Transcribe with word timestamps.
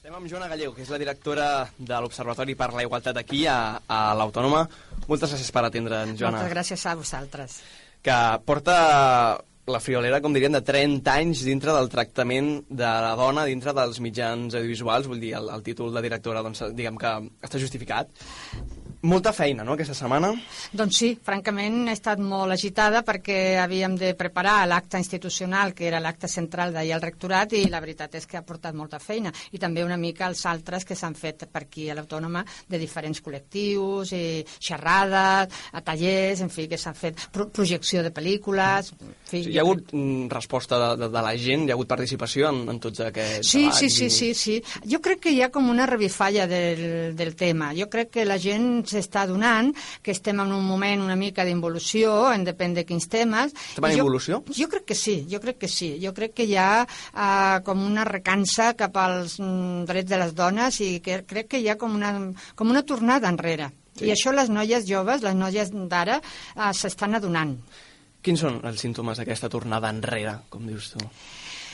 Estem 0.00 0.14
amb 0.16 0.30
Joana 0.32 0.46
Gallego, 0.48 0.72
que 0.72 0.80
és 0.80 0.88
la 0.88 0.96
directora 0.96 1.46
de 1.76 1.96
l'Observatori 2.00 2.54
per 2.56 2.70
la 2.72 2.86
Igualtat 2.86 3.18
aquí 3.20 3.42
a, 3.44 3.82
a 3.84 3.98
l'Autònoma. 4.16 4.62
Moltes 5.10 5.34
gràcies 5.34 5.50
per 5.52 5.62
atendre'ns, 5.66 6.16
Joana. 6.16 6.38
Moltes 6.38 6.54
gràcies 6.54 6.84
a 6.88 6.94
vosaltres. 6.96 7.58
Que 8.00 8.16
porta 8.48 8.78
la 9.68 9.82
friolera, 9.84 10.22
com 10.24 10.32
diríem, 10.32 10.56
de 10.56 10.64
30 10.64 11.18
anys 11.20 11.44
dintre 11.44 11.76
del 11.76 11.92
tractament 11.92 12.48
de 12.70 12.94
la 13.04 13.12
dona 13.20 13.44
dintre 13.44 13.76
dels 13.76 14.00
mitjans 14.00 14.56
audiovisuals, 14.56 15.10
vull 15.12 15.20
dir, 15.20 15.34
el, 15.36 15.52
el 15.52 15.68
títol 15.68 15.92
de 15.92 16.06
directora, 16.08 16.40
doncs, 16.48 16.64
diguem 16.72 16.96
que 16.96 17.12
està 17.44 17.60
justificat. 17.60 18.08
Molta 19.02 19.32
feina, 19.32 19.64
no?, 19.64 19.72
aquesta 19.78 19.94
setmana. 19.96 20.28
Doncs 20.76 20.98
sí, 21.00 21.08
francament 21.24 21.86
he 21.88 21.94
estat 21.96 22.20
molt 22.20 22.52
agitada 22.52 23.00
perquè 23.06 23.56
havíem 23.62 23.94
de 23.96 24.10
preparar 24.18 24.66
l'acte 24.68 24.98
institucional, 25.00 25.72
que 25.72 25.86
era 25.88 26.00
l'acte 26.04 26.28
central 26.28 26.74
d'ahir 26.74 26.92
al 26.98 27.00
rectorat, 27.00 27.54
i 27.56 27.62
la 27.72 27.80
veritat 27.80 28.18
és 28.20 28.26
que 28.28 28.36
ha 28.36 28.42
portat 28.44 28.76
molta 28.76 28.98
feina. 29.00 29.32
I 29.56 29.58
també 29.62 29.84
una 29.86 29.96
mica 29.96 30.26
els 30.28 30.42
altres 30.44 30.84
que 30.84 30.94
s'han 30.98 31.16
fet 31.16 31.46
per 31.48 31.62
aquí 31.64 31.88
a 31.88 31.96
l'Autònoma 31.96 32.42
de 32.68 32.78
diferents 32.82 33.22
col·lectius, 33.24 34.12
i 34.12 34.44
xerrades, 34.60 35.48
a 35.72 35.80
tallers, 35.80 36.44
en 36.44 36.50
fi, 36.52 36.68
que 36.68 36.76
s'han 36.76 36.94
fet 36.98 37.24
pro 37.32 37.48
projecció 37.48 38.02
de 38.04 38.12
pel·lícules... 38.12 38.92
En 39.00 39.16
fi, 39.30 39.40
Sí, 39.40 39.52
hi 39.54 39.58
ha 39.60 39.62
hagut 39.62 39.92
mm, 39.94 40.26
resposta 40.28 40.76
de, 40.82 40.88
de, 41.04 41.08
de 41.14 41.20
la 41.22 41.32
gent, 41.38 41.64
hi 41.64 41.70
ha 41.70 41.76
hagut 41.76 41.88
participació 41.88 42.48
en, 42.50 42.64
en 42.72 42.80
tots 42.82 42.98
aquests 43.06 43.46
Sí, 43.54 43.60
debats 43.62 43.78
sí, 43.78 43.88
sí, 43.94 44.06
i- 44.06 44.10
sí, 44.10 44.30
sí. 44.34 44.56
Jo 44.90 44.98
crec 45.00 45.20
que 45.24 45.30
hi 45.32 45.40
ha 45.46 45.48
com 45.54 45.68
una 45.70 45.86
revifalla 45.86 46.48
del, 46.50 47.14
del 47.16 47.36
tema. 47.38 47.70
Jo 47.78 47.86
crec 47.88 48.10
que 48.18 48.24
la 48.26 48.36
gent 48.42 48.89
s'està 48.90 49.26
donant 49.30 49.70
que 50.02 50.14
estem 50.14 50.40
en 50.42 50.52
un 50.54 50.66
moment 50.66 51.04
una 51.04 51.16
mica 51.18 51.44
d'involució, 51.46 52.12
en 52.34 52.44
depèn 52.46 52.74
de 52.76 52.84
quins 52.88 53.08
temes. 53.10 53.54
Estem 53.54 53.88
en 53.88 53.98
involució? 53.98 54.42
Jo 54.56 54.68
crec 54.72 54.88
que 54.90 54.98
sí, 54.98 55.16
jo 55.30 55.40
crec 55.42 55.60
que 55.64 55.70
sí. 55.70 55.92
Jo 56.02 56.14
crec 56.16 56.36
que 56.40 56.46
hi 56.48 56.56
ha 56.60 56.84
uh, 56.84 57.60
com 57.66 57.84
una 57.86 58.06
recança 58.08 58.72
cap 58.78 58.96
als 59.00 59.38
mm, 59.40 59.84
drets 59.90 60.10
de 60.10 60.22
les 60.24 60.34
dones 60.36 60.80
i 60.84 60.92
que 61.04 61.22
crec 61.28 61.54
que 61.54 61.60
hi 61.62 61.70
ha 61.70 61.78
com 61.80 61.94
una, 61.96 62.14
com 62.56 62.70
una 62.72 62.84
tornada 62.86 63.30
enrere. 63.30 63.70
Sí. 63.96 64.06
I 64.08 64.14
això 64.14 64.32
les 64.34 64.50
noies 64.52 64.86
joves, 64.88 65.22
les 65.26 65.36
noies 65.36 65.72
d'ara, 65.90 66.20
uh, 66.56 66.70
s'estan 66.76 67.18
adonant. 67.18 67.56
Quins 68.20 68.42
són 68.44 68.60
els 68.68 68.82
símptomes 68.82 69.20
d'aquesta 69.20 69.48
tornada 69.52 69.88
enrere, 69.92 70.42
com 70.52 70.66
dius 70.68 70.92
tu? 70.92 71.00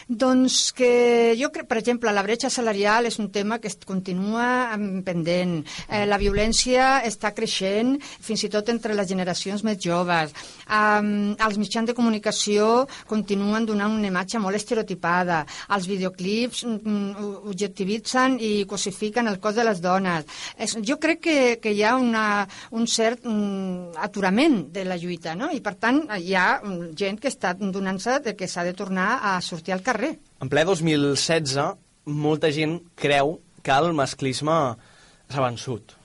Doncs 0.06 0.70
que 0.70 1.34
jo 1.34 1.48
crec, 1.50 1.66
per 1.66 1.80
exemple, 1.80 2.12
la 2.14 2.22
bretxa 2.22 2.46
salarial 2.46 3.08
és 3.08 3.16
un 3.18 3.26
tema 3.34 3.56
que 3.58 3.66
es 3.66 3.74
continua 3.82 4.70
em, 4.76 5.00
pendent. 5.02 5.56
Eh, 5.90 6.04
la 6.06 6.18
violència 6.20 7.00
està 7.02 7.32
creixent, 7.34 7.96
fins 8.22 8.44
i 8.46 8.50
tot 8.52 8.70
entre 8.70 8.94
les 8.94 9.08
generacions 9.10 9.64
més 9.66 9.80
joves. 9.82 10.30
Um, 10.70 11.34
els 11.42 11.58
mitjans 11.58 11.90
de 11.90 11.94
comunicació 11.98 12.86
continuen 13.10 13.66
donant 13.66 13.96
una 13.96 14.06
imatge 14.06 14.38
molt 14.38 14.54
estereotipada. 14.60 15.40
Els 15.74 15.90
videoclips 15.90 16.62
mm, 16.68 17.26
objectivitzen 17.50 18.38
i 18.38 18.62
cosifiquen 18.70 19.26
el 19.26 19.40
cos 19.42 19.58
de 19.58 19.66
les 19.66 19.82
dones. 19.82 20.30
És, 20.54 20.76
jo 20.86 21.00
crec 21.02 21.24
que, 21.26 21.36
que 21.58 21.74
hi 21.74 21.82
ha 21.82 21.96
una, 21.98 22.46
un 22.70 22.86
cert 22.86 23.26
mm, 23.26 23.98
aturament 24.06 24.68
de 24.70 24.86
la 24.86 25.00
lluita, 25.02 25.34
no? 25.34 25.50
I, 25.50 25.58
per 25.58 25.74
tant, 25.82 26.04
hi 26.14 26.38
ha 26.38 26.60
mm, 26.62 26.94
gent 26.94 27.18
que 27.18 27.34
està 27.34 27.56
donant-se 27.58 28.20
que 28.38 28.46
s'ha 28.46 28.62
de 28.62 28.78
tornar 28.78 29.10
a 29.34 29.36
sortir 29.42 29.74
al 29.74 29.82
carrer. 29.82 29.95
En 30.42 30.50
ple 30.52 30.64
2016, 30.68 31.56
molta 32.06 32.50
gent 32.54 32.80
creu 32.94 33.38
que 33.62 33.74
el 33.74 33.92
masclisme 33.96 34.56
s'ha 35.32 35.42
vençut. 35.42 35.96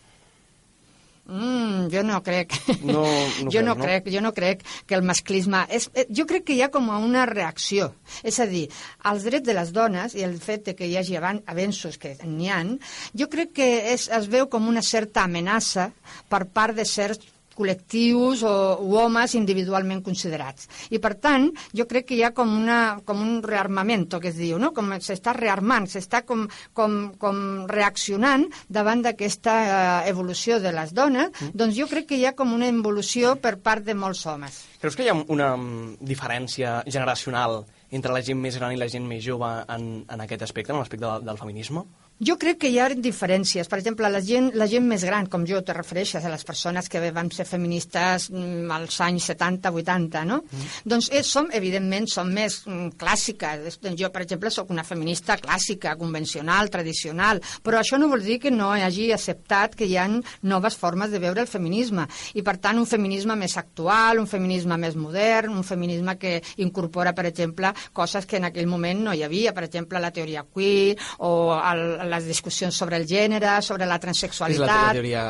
Mm, 1.32 1.88
jo 1.94 2.02
no 2.04 2.22
crec. 2.24 2.54
No- 2.84 3.04
no 3.06 3.52
jo 3.54 3.62
creus, 3.62 3.66
no, 3.66 3.76
no? 3.76 3.84
crec, 3.84 4.08
jo 4.12 4.22
no 4.22 4.34
crec 4.34 4.64
que 4.88 4.96
el 4.98 5.04
masclisme... 5.08 5.62
És, 5.70 5.90
eh, 5.94 6.08
jo 6.10 6.26
crec 6.28 6.44
que 6.50 6.58
hi 6.58 6.64
ha 6.66 6.72
com 6.74 6.90
una 6.92 7.26
reacció. 7.30 7.92
És 8.24 8.40
a 8.44 8.48
dir, 8.50 8.66
els 9.08 9.28
drets 9.28 9.48
de 9.48 9.56
les 9.56 9.72
dones 9.72 10.16
i 10.18 10.26
el 10.28 10.36
fet 10.44 10.66
de 10.72 10.76
que 10.76 10.90
hi 10.90 10.98
hagi 11.00 11.16
avenços 11.22 12.00
que 12.02 12.18
n'hi 12.26 12.50
han, 12.52 12.74
jo 13.16 13.30
crec 13.32 13.54
que 13.62 13.70
és, 13.94 14.10
es 14.12 14.28
veu 14.32 14.50
com 14.52 14.68
una 14.68 14.84
certa 14.84 15.24
amenaça 15.24 15.92
per 16.30 16.44
part 16.52 16.76
de 16.76 16.86
certs 16.90 17.24
col·lectius 17.62 18.44
o, 18.48 18.54
o 18.82 18.98
homes 19.06 19.36
individualment 19.38 20.02
considerats. 20.06 20.68
I, 20.90 21.00
per 21.04 21.14
tant, 21.22 21.50
jo 21.78 21.86
crec 21.90 22.10
que 22.10 22.18
hi 22.18 22.26
ha 22.26 22.34
com, 22.36 22.52
una, 22.58 23.00
com 23.06 23.22
un 23.22 23.40
rearmament, 23.46 24.08
que 24.12 24.32
es 24.32 24.38
diu, 24.40 24.58
no? 24.60 24.72
com 24.76 24.90
s'està 25.00 25.36
rearmant, 25.38 25.88
s'està 25.90 26.24
com, 26.28 26.48
com, 26.78 26.98
com 27.22 27.42
reaccionant 27.70 28.48
davant 28.70 29.04
d'aquesta 29.06 29.54
eh, 29.62 30.10
evolució 30.12 30.60
de 30.64 30.74
les 30.76 30.94
dones, 30.98 31.30
mm. 31.32 31.54
doncs 31.58 31.78
jo 31.78 31.88
crec 31.92 32.10
que 32.12 32.20
hi 32.20 32.26
ha 32.28 32.36
com 32.38 32.54
una 32.56 32.70
evolució 32.72 33.36
per 33.42 33.58
part 33.64 33.86
de 33.86 33.96
molts 33.98 34.26
homes. 34.28 34.62
Creus 34.82 34.98
que 34.98 35.06
hi 35.06 35.12
ha 35.12 35.18
una 35.22 35.54
mm, 35.56 36.02
diferència 36.02 36.82
generacional 36.88 37.62
entre 37.92 38.14
la 38.16 38.24
gent 38.26 38.40
més 38.42 38.58
gran 38.58 38.74
i 38.74 38.80
la 38.80 38.90
gent 38.92 39.06
més 39.08 39.24
jove 39.26 39.50
en, 39.70 39.92
en 40.08 40.24
aquest 40.26 40.48
aspecte, 40.48 40.74
en 40.74 40.82
l'aspecte 40.82 41.06
del, 41.06 41.28
del 41.28 41.40
feminisme? 41.40 41.86
Jo 42.22 42.36
crec 42.38 42.60
que 42.62 42.70
hi 42.70 42.76
ha 42.78 42.86
diferències. 42.94 43.66
Per 43.66 43.80
exemple, 43.80 44.06
la 44.14 44.20
gent, 44.22 44.52
la 44.54 44.68
gent 44.70 44.86
més 44.86 45.02
gran, 45.08 45.26
com 45.26 45.42
jo, 45.50 45.58
te 45.66 45.74
refereixes 45.74 46.22
a 46.22 46.30
les 46.30 46.44
persones 46.46 46.86
que 46.86 47.00
vam 47.16 47.32
ser 47.34 47.48
feministes 47.50 48.28
mm, 48.30 48.68
als 48.76 49.00
anys 49.02 49.32
70-80, 49.32 50.22
no? 50.30 50.38
Mm. 50.46 50.68
Doncs 50.94 51.08
eh, 51.10 51.24
som, 51.26 51.50
evidentment, 51.58 52.06
som 52.14 52.30
més 52.30 52.60
mm, 52.68 52.92
clàssiques. 53.02 53.80
Jo, 53.98 54.12
per 54.14 54.22
exemple, 54.22 54.52
sóc 54.54 54.70
una 54.70 54.86
feminista 54.86 55.40
clàssica, 55.42 55.96
convencional, 55.98 56.70
tradicional, 56.70 57.42
però 57.66 57.80
això 57.82 57.98
no 57.98 58.12
vol 58.12 58.22
dir 58.22 58.38
que 58.44 58.54
no 58.54 58.70
hagi 58.76 59.10
acceptat 59.16 59.74
que 59.80 59.90
hi 59.90 59.98
ha 59.98 60.06
noves 60.46 60.78
formes 60.78 61.10
de 61.10 61.24
veure 61.26 61.42
el 61.42 61.50
feminisme. 61.50 62.06
I, 62.38 62.46
per 62.46 62.60
tant, 62.62 62.78
un 62.78 62.86
feminisme 62.86 63.34
més 63.34 63.58
actual, 63.58 64.22
un 64.22 64.30
feminisme 64.30 64.78
més 64.78 64.94
modern, 64.94 65.58
un 65.58 65.66
feminisme 65.66 66.20
que 66.22 66.38
incorpora, 66.62 67.18
per 67.18 67.26
exemple, 67.32 67.74
coses 67.98 68.30
que 68.30 68.38
en 68.38 68.52
aquell 68.52 68.70
moment 68.70 69.08
no 69.10 69.18
hi 69.18 69.26
havia, 69.26 69.58
per 69.58 69.66
exemple, 69.72 69.98
la 69.98 70.14
teoria 70.14 70.46
queer 70.46 71.00
o 71.26 71.34
el, 71.58 72.11
les 72.12 72.28
discussions 72.30 72.78
sobre 72.78 73.00
el 73.02 73.08
gènere, 73.10 73.58
sobre 73.66 73.88
la 73.90 73.98
Què 73.98 74.04
és 74.04 74.08
transexualitat... 74.08 74.70
la 74.70 74.96
teoria... 75.00 75.26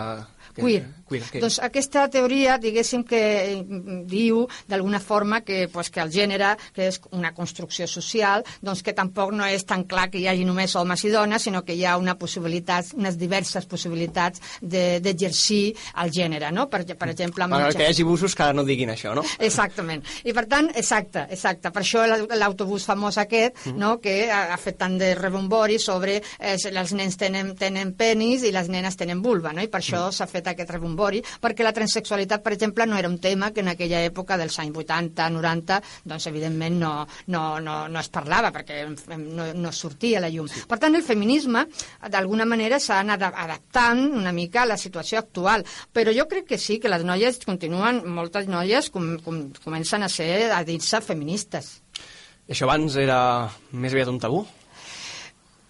que- 0.54 0.62
Queer. 0.62 0.86
queer 1.10 1.24
què? 1.24 1.40
Doncs 1.42 1.60
aquesta 1.64 2.08
teoria, 2.10 2.58
diguéssim, 2.58 3.04
que 3.04 3.22
eh, 3.54 3.64
diu 4.06 4.48
d'alguna 4.68 5.00
forma 5.00 5.42
que, 5.42 5.68
pues, 5.72 5.90
que 5.90 6.00
el 6.02 6.12
gènere, 6.12 6.56
que 6.74 6.88
és 6.88 7.00
una 7.12 7.34
construcció 7.34 7.88
social, 7.88 8.44
doncs 8.62 8.84
que 8.84 8.94
tampoc 8.94 9.32
no 9.34 9.46
és 9.46 9.66
tan 9.66 9.84
clar 9.86 10.10
que 10.10 10.20
hi 10.20 10.28
hagi 10.28 10.46
només 10.46 10.76
homes 10.76 11.04
i 11.06 11.10
dones, 11.10 11.42
sinó 11.44 11.64
que 11.64 11.74
hi 11.76 11.86
ha 11.86 11.98
una 11.98 12.18
possibilitat, 12.18 12.94
unes 12.94 13.18
diverses 13.18 13.66
possibilitats 13.66 14.42
de- 14.62 15.00
d'exercir 15.02 15.76
el 16.04 16.12
gènere, 16.12 16.52
no? 16.52 16.70
Per, 16.70 16.86
per 16.98 17.10
exemple... 17.10 17.44
amb 17.44 17.54
Bueno, 17.54 17.70
que 17.72 17.84
hi 17.84 17.92
hagi 17.92 18.04
busos 18.04 18.36
que 18.36 18.52
no 18.54 18.64
diguin 18.64 18.90
això, 18.90 19.14
no? 19.16 19.24
Exactament. 19.40 20.04
I 20.24 20.34
per 20.34 20.46
tant, 20.48 20.70
exacte, 20.76 21.26
exacte. 21.30 21.72
Per 21.72 21.82
això 21.84 22.06
la- 22.08 22.22
l'autobús 22.38 22.86
famós 22.86 23.18
aquest, 23.18 23.56
Mm. 23.66 23.78
no?, 23.78 24.00
que 24.02 24.32
ha, 24.32 24.54
ha 24.54 24.58
fet 24.58 24.78
tant 24.78 24.98
de 24.98 25.14
rebombori 25.16 25.78
sobre 25.80 26.22
eh, 26.40 26.56
els 26.72 26.94
nens 26.94 27.18
tenen, 27.18 27.56
tenen 27.56 27.94
penis 27.94 28.44
i 28.44 28.52
les 28.52 28.68
nenes 28.70 28.96
tenen 28.98 29.22
vulva, 29.22 29.52
no? 29.54 29.62
I 29.62 29.68
per 29.68 29.82
això 29.82 30.08
Mm. 30.08 30.12
s'ha 30.12 30.28
fet 30.28 30.41
aquest 30.48 30.72
rebombori, 30.74 31.22
perquè 31.42 31.66
la 31.66 31.74
transsexualitat, 31.76 32.42
per 32.44 32.54
exemple, 32.56 32.86
no 32.90 32.98
era 32.98 33.10
un 33.10 33.20
tema 33.20 33.52
que 33.52 33.62
en 33.62 33.72
aquella 33.74 34.02
època 34.06 34.38
dels 34.40 34.58
anys 34.60 34.78
80, 34.84 35.30
90, 35.30 35.80
doncs 36.10 36.28
evidentment 36.32 36.80
no, 36.82 36.94
no, 37.28 37.44
no, 37.60 37.78
no 37.92 38.00
es 38.02 38.10
parlava, 38.10 38.52
perquè 38.56 38.84
no, 39.18 39.52
no 39.54 39.72
sortia 39.72 40.20
a 40.20 40.26
la 40.26 40.32
llum. 40.34 40.50
Per 40.68 40.80
tant, 40.82 40.96
el 40.98 41.06
feminisme, 41.06 41.66
d'alguna 42.10 42.48
manera, 42.50 42.80
s'ha 42.80 43.02
anat 43.02 43.28
adaptant 43.30 44.08
una 44.18 44.34
mica 44.36 44.64
a 44.64 44.70
la 44.74 44.80
situació 44.80 45.20
actual. 45.22 45.66
Però 45.94 46.14
jo 46.16 46.28
crec 46.32 46.50
que 46.54 46.60
sí, 46.62 46.80
que 46.82 46.92
les 46.92 47.06
noies 47.08 47.42
continuen, 47.46 48.02
moltes 48.10 48.50
noies 48.52 48.90
com, 48.94 49.14
com, 49.26 49.44
comencen 49.64 50.04
a 50.04 50.10
ser, 50.10 50.52
a 50.52 50.64
dir-se 50.68 51.02
feministes. 51.06 51.78
I 52.48 52.56
això 52.56 52.68
abans 52.68 52.98
era 53.00 53.20
més 53.72 53.94
aviat 53.94 54.10
un 54.12 54.20
tabú? 54.22 54.42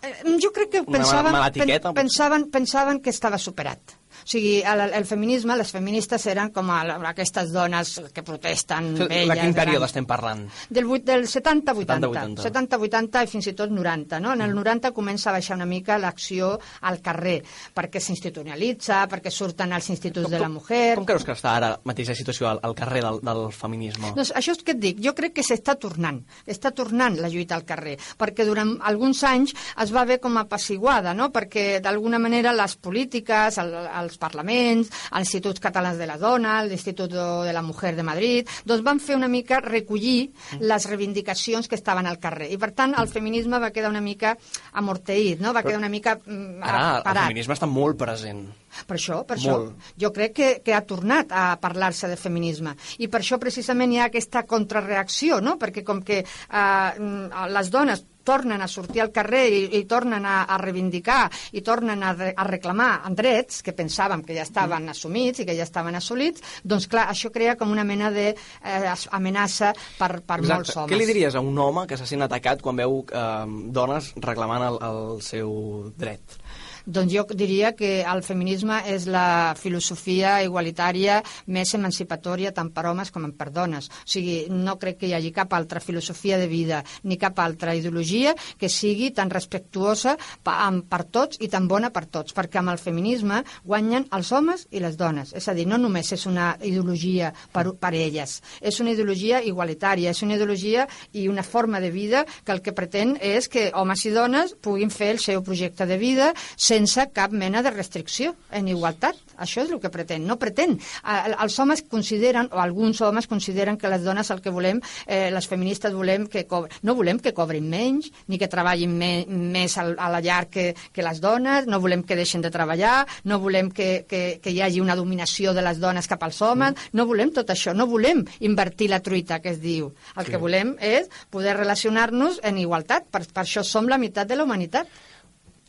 Eh, 0.01 0.13
Jo 0.41 0.49
crec 0.55 0.71
que 0.73 0.83
pensaven, 0.87 1.35
pen, 1.53 1.73
pensaven, 1.93 2.47
pensaven 2.53 3.01
que 3.01 3.11
estava 3.13 3.37
superat. 3.37 3.99
Sigui, 4.31 4.61
el, 4.63 4.81
el 4.95 5.05
feminisme, 5.09 5.57
les 5.59 5.71
feministes 5.75 6.25
eren 6.31 6.51
com 6.55 6.69
a, 6.71 6.81
a 6.93 6.97
aquestes 7.11 7.49
dones 7.51 7.97
que 8.15 8.23
protesten, 8.23 8.93
De 8.95 9.07
quin 9.35 9.55
període 9.57 9.87
estem 9.89 10.05
parlant? 10.07 10.45
Del, 10.69 10.85
vuit- 10.87 11.03
del 11.07 11.25
70-80. 11.27 11.99
70-80. 11.99 12.45
70-80 12.47 13.23
i 13.25 13.31
fins 13.31 13.49
i 13.51 13.53
tot 13.57 13.73
90. 13.73 14.21
No? 14.23 14.31
En 14.37 14.45
el 14.45 14.53
90 14.55 14.93
comença 14.95 15.29
a 15.31 15.35
baixar 15.35 15.57
una 15.59 15.67
mica 15.67 15.97
l'acció 15.99 16.53
al 16.87 17.01
carrer, 17.03 17.41
perquè 17.75 17.99
s'institucionalitza, 17.99 19.01
perquè 19.11 19.31
surten 19.33 19.73
als 19.73 19.89
instituts 19.91 20.29
de 20.31 20.39
la 20.39 20.49
mujer... 20.49 20.95
Com 20.95 21.05
creus 21.09 21.25
que 21.27 21.35
està 21.35 21.55
ara 21.57 21.71
mateix 21.87 22.11
la 22.13 22.15
situació 22.17 22.47
al, 22.49 22.61
al 22.63 22.75
carrer 22.77 23.01
del, 23.05 23.19
del 23.25 23.43
feminisme? 23.55 24.13
Doncs 24.15 24.31
això 24.37 24.55
és 24.55 24.63
que 24.63 24.75
et 24.75 24.81
dic, 24.81 25.01
jo 25.03 25.13
crec 25.17 25.35
que 25.39 25.45
s'està 25.45 25.75
tornant, 25.81 26.21
està 26.45 26.71
tornant 26.75 27.17
la 27.19 27.29
lluita 27.31 27.57
al 27.57 27.65
carrer, 27.67 27.97
perquè 28.19 28.45
durant 28.47 28.77
alguns 28.87 29.23
anys 29.27 29.53
es 29.81 29.91
va 29.93 30.05
haver 30.05 30.19
com 30.23 30.37
apaciguada, 30.39 31.13
no? 31.17 31.29
perquè 31.35 31.81
d'alguna 31.83 32.19
manera 32.21 32.53
les 32.55 32.77
polítiques, 32.79 33.57
el, 33.61 33.73
els 34.01 34.17
parlaments, 34.21 34.91
els 35.11 35.25
instituts 35.25 35.61
catalans 35.63 35.97
de 35.99 36.07
la 36.09 36.19
dona, 36.21 36.59
l'Institut 36.67 37.11
de 37.11 37.53
la 37.53 37.65
Mujer 37.65 37.95
de 37.97 38.05
Madrid, 38.05 38.49
doncs 38.65 38.85
van 38.85 39.01
fer 39.01 39.17
una 39.17 39.29
mica 39.31 39.59
recollir 39.65 40.31
les 40.61 40.87
reivindicacions 40.89 41.67
que 41.67 41.79
estaven 41.79 42.07
al 42.07 42.19
carrer. 42.21 42.51
I 42.53 42.59
per 42.61 42.71
tant 42.77 42.95
el 42.99 43.09
feminisme 43.11 43.59
va 43.59 43.71
quedar 43.73 43.89
una 43.91 44.03
mica 44.03 44.35
amorteït, 44.77 45.41
no? 45.41 45.53
va 45.53 45.63
quedar 45.65 45.79
una 45.81 45.89
mica 45.91 46.17
mm, 46.17 46.61
Ara 46.63 46.81
el 46.97 47.05
parat. 47.05 47.27
feminisme 47.31 47.57
està 47.57 47.69
molt 47.69 47.97
present. 47.99 48.45
Per 48.87 48.95
això, 48.95 49.17
per 49.27 49.35
Molt. 49.41 49.73
això. 49.73 49.93
Jo 49.99 50.11
crec 50.15 50.33
que, 50.37 50.49
que 50.63 50.73
ha 50.73 50.83
tornat 50.87 51.33
a 51.35 51.57
parlar-se 51.59 52.07
de 52.07 52.15
feminisme. 52.15 52.71
I 53.03 53.09
per 53.11 53.19
això 53.19 53.35
precisament 53.41 53.91
hi 53.91 53.99
ha 53.99 54.07
aquesta 54.07 54.45
contrarreacció, 54.47 55.41
no? 55.43 55.57
Perquè 55.59 55.83
com 55.83 55.99
que 56.07 56.21
eh, 56.21 56.93
mm, 56.95 57.49
les 57.51 57.71
dones 57.73 58.05
tornen 58.23 58.61
a 58.61 58.69
sortir 58.71 59.03
al 59.03 59.11
carrer 59.13 59.43
i, 59.49 59.61
i 59.79 59.83
tornen 59.89 60.25
a, 60.25 60.43
a 60.43 60.57
reivindicar 60.61 61.23
i 61.57 61.63
tornen 61.65 62.03
a, 62.03 62.13
re, 62.17 62.31
a 62.35 62.45
reclamar 62.47 62.91
en 63.07 63.15
drets 63.17 63.61
que 63.65 63.75
pensàvem 63.77 64.23
que 64.25 64.35
ja 64.37 64.45
estaven 64.47 64.87
mm. 64.87 64.95
assumits 64.95 65.41
i 65.41 65.47
que 65.47 65.57
ja 65.57 65.67
estaven 65.67 65.97
assolits, 65.97 66.43
doncs 66.63 66.87
clar, 66.91 67.07
això 67.11 67.31
crea 67.33 67.57
com 67.59 67.71
una 67.71 67.85
mena 67.87 68.11
d'amenaça 68.13 69.71
eh, 69.71 69.85
per, 69.97 70.11
per 70.19 70.41
Exacte. 70.41 70.53
molts 70.53 70.75
homes. 70.77 70.91
Què 70.91 70.99
li 70.99 71.09
diries 71.09 71.35
a 71.35 71.43
un 71.45 71.57
home 71.57 71.85
que 71.89 71.99
se 71.99 72.09
sent 72.09 72.25
atacat 72.25 72.61
quan 72.63 72.79
veu 72.79 73.01
eh, 73.05 73.29
dones 73.73 74.13
reclamant 74.21 74.67
el, 74.69 74.81
el 74.91 75.21
seu 75.25 75.55
dret? 75.97 76.39
Doncs 76.85 77.13
jo 77.13 77.25
diria 77.37 77.73
que 77.77 78.01
el 78.01 78.23
feminisme 78.23 78.81
és 78.89 79.05
la 79.09 79.53
filosofia 79.59 80.39
igualitària 80.45 81.21
més 81.47 81.73
emancipatòria 81.77 82.53
tant 82.55 82.71
per 82.73 82.87
homes 82.89 83.11
com 83.11 83.29
per 83.37 83.51
dones. 83.53 83.89
O 83.89 84.09
sigui, 84.09 84.45
no 84.49 84.77
crec 84.81 85.01
que 85.01 85.09
hi 85.09 85.15
hagi 85.15 85.31
cap 85.35 85.53
altra 85.53 85.79
filosofia 85.79 86.37
de 86.41 86.47
vida 86.47 86.81
ni 87.03 87.17
cap 87.21 87.39
altra 87.39 87.75
ideologia 87.75 88.33
que 88.57 88.69
sigui 88.69 89.11
tan 89.11 89.29
respectuosa 89.29 90.17
per 90.43 91.03
tots 91.11 91.39
i 91.41 91.49
tan 91.51 91.67
bona 91.67 91.91
per 91.93 92.05
tots, 92.05 92.33
perquè 92.33 92.61
amb 92.61 92.73
el 92.73 92.81
feminisme 92.81 93.41
guanyen 93.63 94.07
els 94.11 94.31
homes 94.31 94.67
i 94.71 94.81
les 94.83 94.97
dones. 94.97 95.33
És 95.37 95.47
a 95.47 95.55
dir, 95.57 95.67
no 95.67 95.77
només 95.77 96.11
és 96.11 96.25
una 96.29 96.55
ideologia 96.61 97.31
per, 97.53 97.67
per 97.79 97.93
elles, 97.93 98.39
és 98.61 98.79
una 98.83 98.93
ideologia 98.95 99.41
igualitària, 99.45 100.11
és 100.11 100.23
una 100.25 100.35
ideologia 100.35 100.87
i 101.13 101.27
una 101.27 101.43
forma 101.43 101.79
de 101.79 101.91
vida 101.91 102.25
que 102.43 102.51
el 102.55 102.61
que 102.61 102.75
pretén 102.75 103.17
és 103.21 103.49
que 103.51 103.69
homes 103.75 104.05
i 104.05 104.13
dones 104.15 104.55
puguin 104.61 104.91
fer 104.91 105.11
el 105.15 105.21
seu 105.23 105.43
projecte 105.43 105.85
de 105.85 105.97
vida 106.01 106.31
sense 106.71 107.09
cap 107.11 107.33
mena 107.35 107.61
de 107.65 107.71
restricció 107.73 108.35
en 108.51 108.69
igualtat. 108.71 109.17
Això 109.41 109.63
és 109.65 109.71
el 109.73 109.79
que 109.81 109.89
pretén. 109.91 110.23
No 110.27 110.37
pretén. 110.39 110.77
Els 111.03 111.57
homes 111.59 111.81
consideren, 111.89 112.47
o 112.53 112.61
alguns 112.61 113.01
homes 113.03 113.27
consideren 113.27 113.77
que 113.81 113.89
les 113.91 114.05
dones 114.05 114.29
el 114.31 114.41
que 114.41 114.53
volem, 114.53 114.79
eh, 115.05 115.29
les 115.33 115.47
feministes 115.49 115.93
volem 115.93 116.27
que 116.31 116.45
cobrin. 116.47 116.77
No 116.87 116.95
volem 116.95 117.19
que 117.19 117.33
cobrin 117.33 117.67
menys, 117.69 118.11
ni 118.27 118.39
que 118.39 118.47
treballin 118.51 118.93
me, 118.97 119.11
més 119.27 119.77
a, 119.81 119.87
a 119.97 120.09
la 120.13 120.21
llar 120.23 120.45
que, 120.53 120.71
que 120.93 121.03
les 121.03 121.19
dones, 121.19 121.67
no 121.67 121.81
volem 121.81 122.05
que 122.07 122.15
deixen 122.15 122.45
de 122.45 122.53
treballar, 122.53 123.05
no 123.25 123.41
volem 123.41 123.71
que, 123.71 124.05
que, 124.07 124.39
que 124.43 124.53
hi 124.53 124.61
hagi 124.61 124.81
una 124.83 124.95
dominació 124.95 125.55
de 125.57 125.65
les 125.65 125.81
dones 125.81 126.07
cap 126.07 126.23
als 126.23 126.41
homes, 126.45 126.75
mm. 126.75 126.95
no 126.97 127.07
volem 127.09 127.33
tot 127.35 127.51
això, 127.51 127.75
no 127.75 127.89
volem 127.89 128.23
invertir 128.39 128.91
la 128.93 129.01
truita, 129.03 129.41
que 129.41 129.55
es 129.55 129.61
diu. 129.61 129.91
El 130.15 130.27
sí. 130.27 130.31
que 130.31 130.39
volem 130.41 130.75
és 130.79 131.09
poder 131.33 131.57
relacionar-nos 131.57 132.39
en 132.47 132.61
igualtat, 132.61 133.09
per, 133.11 133.25
per 133.27 133.43
això 133.43 133.65
som 133.65 133.89
la 133.89 133.99
meitat 133.99 134.29
de 134.29 134.37
la 134.37 134.47
humanitat 134.47 134.87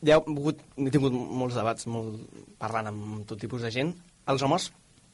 hi 0.03 0.13
ha 0.13 0.21
hagut, 0.21 0.63
he 0.77 0.91
tingut 0.91 1.15
molts 1.15 1.59
debats 1.59 1.87
molt, 1.91 2.23
parlant 2.63 2.91
amb 2.91 3.27
tot 3.29 3.41
tipus 3.41 3.63
de 3.63 3.71
gent. 3.75 3.93
Els 4.31 4.43
homes 4.43 4.71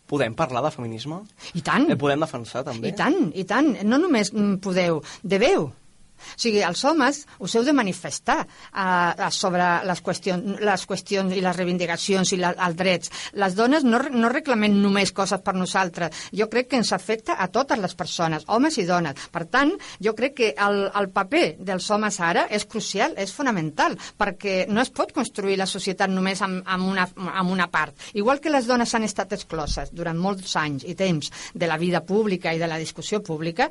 podem 0.09 0.35
parlar 0.37 0.63
de 0.65 0.73
feminisme? 0.73 1.21
I 1.59 1.63
tant. 1.65 1.89
El 1.93 2.01
podem 2.01 2.25
defensar, 2.25 2.65
també? 2.67 2.89
I 2.89 2.97
tant, 2.97 3.29
i 3.37 3.45
tant. 3.49 3.75
No 3.85 4.01
només 4.01 4.33
podeu, 4.65 5.03
deveu. 5.23 5.69
O 6.19 6.41
sigui, 6.41 6.63
els 6.67 6.83
homes 6.85 7.23
us 7.39 7.55
heu 7.57 7.65
de 7.67 7.75
manifestar 7.77 8.41
uh, 8.45 9.29
sobre 9.35 9.67
les 9.89 10.03
qüestions, 10.05 10.59
les 10.65 10.87
qüestions 10.89 11.35
i 11.37 11.43
les 11.45 11.57
reivindicacions 11.57 12.33
i 12.35 12.41
la, 12.41 12.53
els 12.67 12.79
drets. 12.79 13.13
Les 13.39 13.57
dones 13.59 13.87
no, 13.87 14.01
no 14.13 14.33
reclamem 14.33 14.77
només 14.83 15.13
coses 15.17 15.43
per 15.45 15.55
nosaltres. 15.57 16.29
Jo 16.35 16.49
crec 16.51 16.71
que 16.73 16.81
ens 16.81 16.93
afecta 16.97 17.39
a 17.39 17.49
totes 17.53 17.81
les 17.81 17.95
persones, 17.99 18.47
homes 18.49 18.79
i 18.79 18.87
dones. 18.89 19.29
Per 19.33 19.45
tant, 19.51 19.75
jo 20.05 20.15
crec 20.19 20.37
que 20.39 20.51
el, 20.67 20.85
el 20.99 21.11
paper 21.15 21.45
dels 21.59 21.89
homes 21.95 22.21
ara 22.25 22.47
és 22.55 22.67
crucial, 22.69 23.17
és 23.19 23.33
fonamental, 23.35 23.97
perquè 24.19 24.65
no 24.69 24.83
es 24.83 24.93
pot 24.95 25.13
construir 25.17 25.59
la 25.59 25.69
societat 25.71 26.11
només 26.13 26.43
amb, 26.45 26.63
amb, 26.67 26.91
una, 26.93 27.09
amb 27.33 27.55
una 27.55 27.69
part. 27.73 27.97
Igual 28.19 28.43
que 28.43 28.53
les 28.53 28.69
dones 28.69 28.95
han 28.95 29.07
estat 29.07 29.35
excloses 29.37 29.93
durant 29.95 30.19
molts 30.19 30.57
anys 30.61 30.87
i 30.89 30.97
temps 30.99 31.33
de 31.55 31.71
la 31.71 31.79
vida 31.81 32.05
pública 32.07 32.55
i 32.55 32.63
de 32.63 32.71
la 32.71 32.79
discussió 32.81 33.23
pública, 33.23 33.69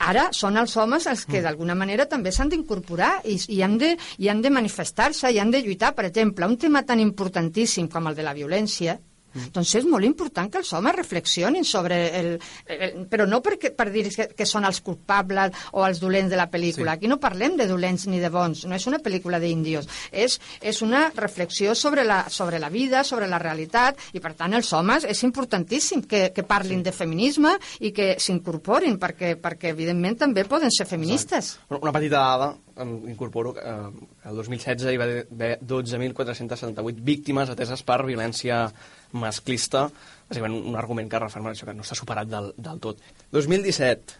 Ara 0.00 0.30
són 0.32 0.56
els 0.56 0.72
homes 0.80 1.06
els 1.10 1.26
que 1.26 1.38
mm. 1.38 1.44
d'alguna 1.44 1.76
manera 1.76 2.06
també 2.08 2.32
s'han 2.32 2.48
d'incorporar 2.52 3.10
i, 3.28 3.36
i, 3.52 3.60
han 3.62 3.76
de, 3.80 3.92
i 4.18 4.30
han 4.32 4.40
de 4.40 4.52
manifestar-se 4.52 5.28
i 5.28 5.38
han 5.42 5.52
de 5.52 5.60
lluitar. 5.60 5.92
Per 5.94 6.06
exemple, 6.08 6.48
un 6.48 6.56
tema 6.56 6.82
tan 6.88 7.02
importantíssim 7.04 7.88
com 7.92 8.08
el 8.08 8.16
de 8.16 8.24
la 8.24 8.34
violència, 8.36 8.96
Mm. 9.32 9.50
Doncs 9.54 9.74
és 9.80 9.86
molt 9.88 10.06
important 10.06 10.50
que 10.50 10.60
els 10.62 10.72
homes 10.76 10.96
reflexionin 10.96 11.66
sobre 11.66 12.00
el... 12.18 12.30
el 12.66 13.06
però 13.10 13.26
no 13.28 13.40
perquè, 13.44 13.72
per 13.76 13.88
dir 13.92 14.06
que, 14.10 14.28
que 14.36 14.46
són 14.48 14.66
els 14.66 14.80
culpables 14.84 15.54
o 15.72 15.84
els 15.86 16.00
dolents 16.02 16.30
de 16.30 16.38
la 16.38 16.48
pel·lícula. 16.50 16.94
Sí. 16.94 17.00
Aquí 17.00 17.10
no 17.10 17.20
parlem 17.22 17.56
de 17.58 17.68
dolents 17.70 18.06
ni 18.10 18.20
de 18.22 18.30
bons, 18.32 18.64
no 18.66 18.76
és 18.76 18.86
una 18.90 19.00
pel·lícula 19.02 19.40
d'índios. 19.42 19.88
És, 20.10 20.38
és 20.60 20.82
una 20.86 21.08
reflexió 21.16 21.74
sobre 21.74 22.04
la, 22.06 22.24
sobre 22.30 22.58
la 22.62 22.70
vida, 22.70 23.04
sobre 23.04 23.28
la 23.30 23.40
realitat, 23.42 24.00
i 24.14 24.22
per 24.22 24.34
tant 24.38 24.54
els 24.58 24.72
homes 24.76 25.06
és 25.08 25.22
importantíssim 25.26 26.04
que, 26.08 26.28
que 26.34 26.46
parlin 26.46 26.80
sí. 26.82 26.88
de 26.90 26.96
feminisme 26.96 27.54
i 27.80 27.94
que 27.96 28.14
s'incorporin, 28.20 28.98
perquè, 29.00 29.36
perquè 29.40 29.74
evidentment 29.74 30.20
també 30.26 30.46
poden 30.48 30.72
ser 30.74 30.88
feministes. 30.90 31.54
Exacte. 31.56 31.80
Una 31.80 31.94
petita 31.94 32.18
dada, 32.20 32.50
incorporo 32.84 33.52
que 33.56 33.62
eh, 33.64 34.06
el 34.30 34.40
2016 34.40 34.92
hi 34.92 35.00
va 35.00 35.06
haver 35.08 35.58
12.478 35.60 37.04
víctimes 37.06 37.52
ateses 37.52 37.84
per 37.86 38.00
violència 38.06 38.64
masclista, 39.12 39.86
bàsicament 40.30 40.58
un 40.72 40.78
argument 40.78 41.10
que 41.10 41.22
referma 41.22 41.54
això 41.54 41.68
que 41.68 41.76
no 41.76 41.86
s'ha 41.86 41.98
superat 41.98 42.30
del, 42.30 42.52
del 42.56 42.82
tot. 42.82 43.00
2017, 43.36 44.18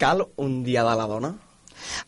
cal 0.00 0.26
un 0.36 0.62
dia 0.66 0.84
de 0.86 0.94
la 0.98 1.08
dona? 1.10 1.34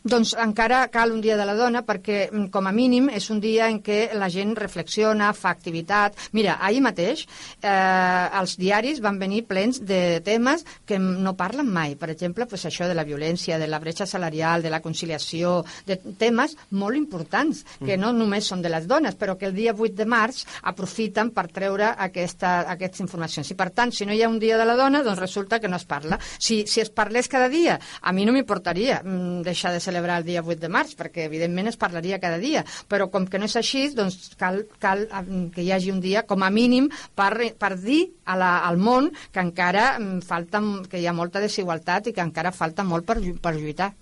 Doncs 0.05 0.35
encara 0.43 0.87
cal 0.93 1.13
un 1.13 1.21
dia 1.25 1.37
de 1.37 1.47
la 1.49 1.55
dona 1.59 1.83
perquè, 1.87 2.31
mm, 2.31 2.49
com 2.55 2.67
a 2.67 2.73
mínim, 2.73 3.09
és 3.11 3.31
un 3.31 3.41
dia 3.41 3.69
en 3.69 3.83
què 3.83 4.15
la 4.15 4.29
gent 4.29 4.55
reflexiona, 4.57 5.33
fa 5.33 5.51
activitat. 5.51 6.17
Mira, 6.33 6.59
ahir 6.61 6.83
mateix 6.83 7.27
eh, 7.63 8.29
els 8.41 8.57
diaris 8.57 9.01
van 9.01 9.19
venir 9.19 9.47
plens 9.47 9.81
de 9.81 10.21
temes 10.25 10.65
que 10.85 10.99
no 10.99 11.37
parlen 11.37 11.69
mai. 11.73 11.97
Per 11.97 12.11
exemple, 12.11 12.47
pues, 12.47 12.65
això 12.67 12.89
de 12.89 12.95
la 12.95 13.05
violència, 13.05 13.59
de 13.59 13.67
la 13.67 13.79
bretxa 13.79 14.07
salarial, 14.07 14.63
de 14.63 14.71
la 14.71 14.83
conciliació, 14.83 15.65
de 15.87 15.97
temes 16.19 16.57
molt 16.71 16.97
importants, 16.97 17.65
que 17.79 17.97
mm. 17.97 18.01
no 18.01 18.13
només 18.13 18.47
són 18.47 18.63
de 18.63 18.73
les 18.73 18.87
dones, 18.87 19.17
però 19.17 19.37
que 19.37 19.47
el 19.47 19.55
dia 19.55 19.75
8 19.75 19.95
de 19.97 20.07
març 20.07 20.45
aprofiten 20.63 21.31
per 21.35 21.49
treure 21.53 21.93
aquesta, 22.07 22.59
aquestes 22.73 23.05
informacions. 23.05 23.51
I, 23.51 23.59
per 23.59 23.71
tant, 23.77 23.93
si 23.93 24.07
no 24.07 24.15
hi 24.15 24.23
ha 24.23 24.31
un 24.31 24.39
dia 24.43 24.59
de 24.59 24.67
la 24.69 24.77
dona, 24.79 25.03
doncs 25.07 25.21
resulta 25.21 25.61
que 25.61 25.69
no 25.69 25.77
es 25.77 25.87
parla. 25.89 26.19
Si, 26.39 26.65
si 26.67 26.83
es 26.83 26.91
parlés 26.91 27.29
cada 27.29 27.49
dia, 27.53 27.79
a 28.03 28.13
mi 28.13 28.27
no 28.27 28.35
m'importaria 28.37 29.01
mm, 29.03 29.43
deixar 29.57 29.73
de 29.73 29.81
celebrar 29.81 30.21
el 30.21 30.29
dia 30.29 30.45
8 30.45 30.61
de 30.61 30.71
març, 30.73 30.95
perquè 30.99 31.25
evidentment 31.27 31.73
es 31.73 31.81
parlaria 31.81 32.21
cada 32.21 32.39
dia, 32.43 32.65
però 32.91 33.09
com 33.11 33.27
que 33.27 33.41
no 33.41 33.49
és 33.49 33.57
així, 33.57 33.89
doncs 33.97 34.37
cal, 34.39 34.63
cal 34.83 35.07
mm, 35.09 35.49
que 35.55 35.65
hi 35.65 35.73
hagi 35.73 35.93
un 35.95 36.03
dia 36.05 36.27
com 36.29 36.45
a 36.45 36.53
mínim 36.53 36.91
per, 37.17 37.33
per 37.59 37.75
dir 37.81 38.03
a 38.25 38.37
la, 38.37 38.53
al 38.69 38.77
món 38.77 39.11
que 39.33 39.43
encara 39.43 39.97
mm, 39.99 40.21
falta, 40.29 40.61
que 40.91 41.01
hi 41.01 41.09
ha 41.09 41.17
molta 41.17 41.41
desigualtat 41.41 42.11
i 42.11 42.17
que 42.17 42.25
encara 42.25 42.53
falta 42.53 42.85
molt 42.85 43.09
per, 43.09 43.19
per 43.43 43.57
lluitar. 43.57 43.95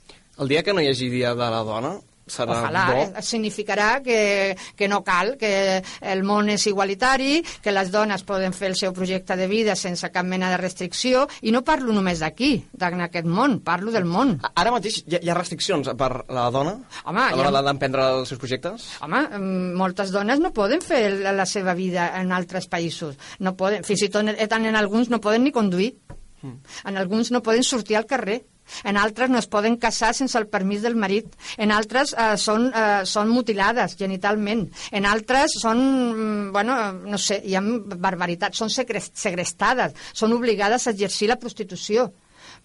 El 0.42 0.50
dia 0.50 0.64
que 0.66 0.74
no 0.74 0.82
hi 0.82 0.90
hagi 0.90 1.12
dia 1.12 1.34
de 1.38 1.50
la 1.54 1.62
dona, 1.62 1.94
serà 2.26 2.56
Ojalà, 2.56 2.84
bo. 2.90 3.02
Eh? 3.02 3.22
Significarà 3.24 3.88
que, 4.04 4.56
que 4.76 4.88
no 4.88 5.02
cal, 5.04 5.34
que 5.40 5.82
el 6.00 6.24
món 6.24 6.48
és 6.52 6.66
igualitari, 6.70 7.42
que 7.62 7.74
les 7.74 7.90
dones 7.92 8.24
poden 8.26 8.54
fer 8.56 8.70
el 8.72 8.78
seu 8.78 8.94
projecte 8.96 9.36
de 9.36 9.48
vida 9.50 9.76
sense 9.76 10.08
cap 10.12 10.26
mena 10.26 10.50
de 10.52 10.58
restricció, 10.60 11.26
i 11.42 11.52
no 11.54 11.64
parlo 11.66 11.92
només 11.96 12.22
d'aquí, 12.22 12.52
d'aquest 12.72 13.28
món, 13.28 13.58
parlo 13.64 13.92
del 13.94 14.08
món. 14.08 14.38
Ara 14.54 14.72
mateix 14.74 15.02
hi 15.04 15.18
ha, 15.18 15.22
hi 15.22 15.32
ha 15.32 15.38
restriccions 15.38 15.90
per 15.98 16.10
la 16.32 16.48
dona 16.54 16.74
Home, 17.04 17.20
a 17.20 17.36
l'hora 17.36 17.52
ha... 17.60 17.64
d'emprendre 17.68 18.06
els 18.20 18.32
seus 18.32 18.40
projectes? 18.40 18.88
Home, 19.04 19.20
mm, 19.28 19.74
moltes 19.78 20.12
dones 20.14 20.40
no 20.40 20.52
poden 20.56 20.82
fer 20.84 21.02
la, 21.18 21.34
la 21.36 21.46
seva 21.48 21.74
vida 21.76 22.10
en 22.20 22.32
altres 22.32 22.68
països. 22.70 23.18
No 23.44 23.54
poden, 23.58 23.84
fins 23.84 24.06
i 24.06 24.10
tot 24.12 24.24
en, 24.24 24.66
en 24.70 24.80
alguns 24.80 25.12
no 25.12 25.20
poden 25.20 25.44
ni 25.44 25.52
conduir. 25.52 25.94
Mm. 26.42 26.58
En 26.90 27.00
alguns 27.00 27.32
no 27.32 27.42
poden 27.44 27.64
sortir 27.64 27.96
al 27.98 28.08
carrer 28.08 28.42
en 28.84 28.96
altres 28.96 29.30
no 29.30 29.38
es 29.38 29.48
poden 29.50 29.76
casar 29.80 30.12
sense 30.14 30.38
el 30.38 30.48
permís 30.48 30.82
del 30.82 30.96
marit, 30.96 31.30
en 31.56 31.72
altres 31.74 32.14
eh, 32.14 32.34
són, 32.40 32.68
eh, 32.70 33.04
són 33.08 33.30
mutilades 33.32 33.96
genitalment, 34.00 34.66
en 34.92 35.06
altres 35.08 35.58
són, 35.60 35.80
mm, 35.84 36.50
bueno, 36.54 36.78
no 37.04 37.20
sé, 37.20 37.40
hi 37.44 37.56
ha 37.56 37.62
barbaritats, 37.62 38.58
són 38.58 38.72
segrestades, 38.72 39.94
són 40.12 40.34
obligades 40.36 40.86
a 40.86 40.94
exercir 40.94 41.30
la 41.30 41.40
prostitució. 41.40 42.10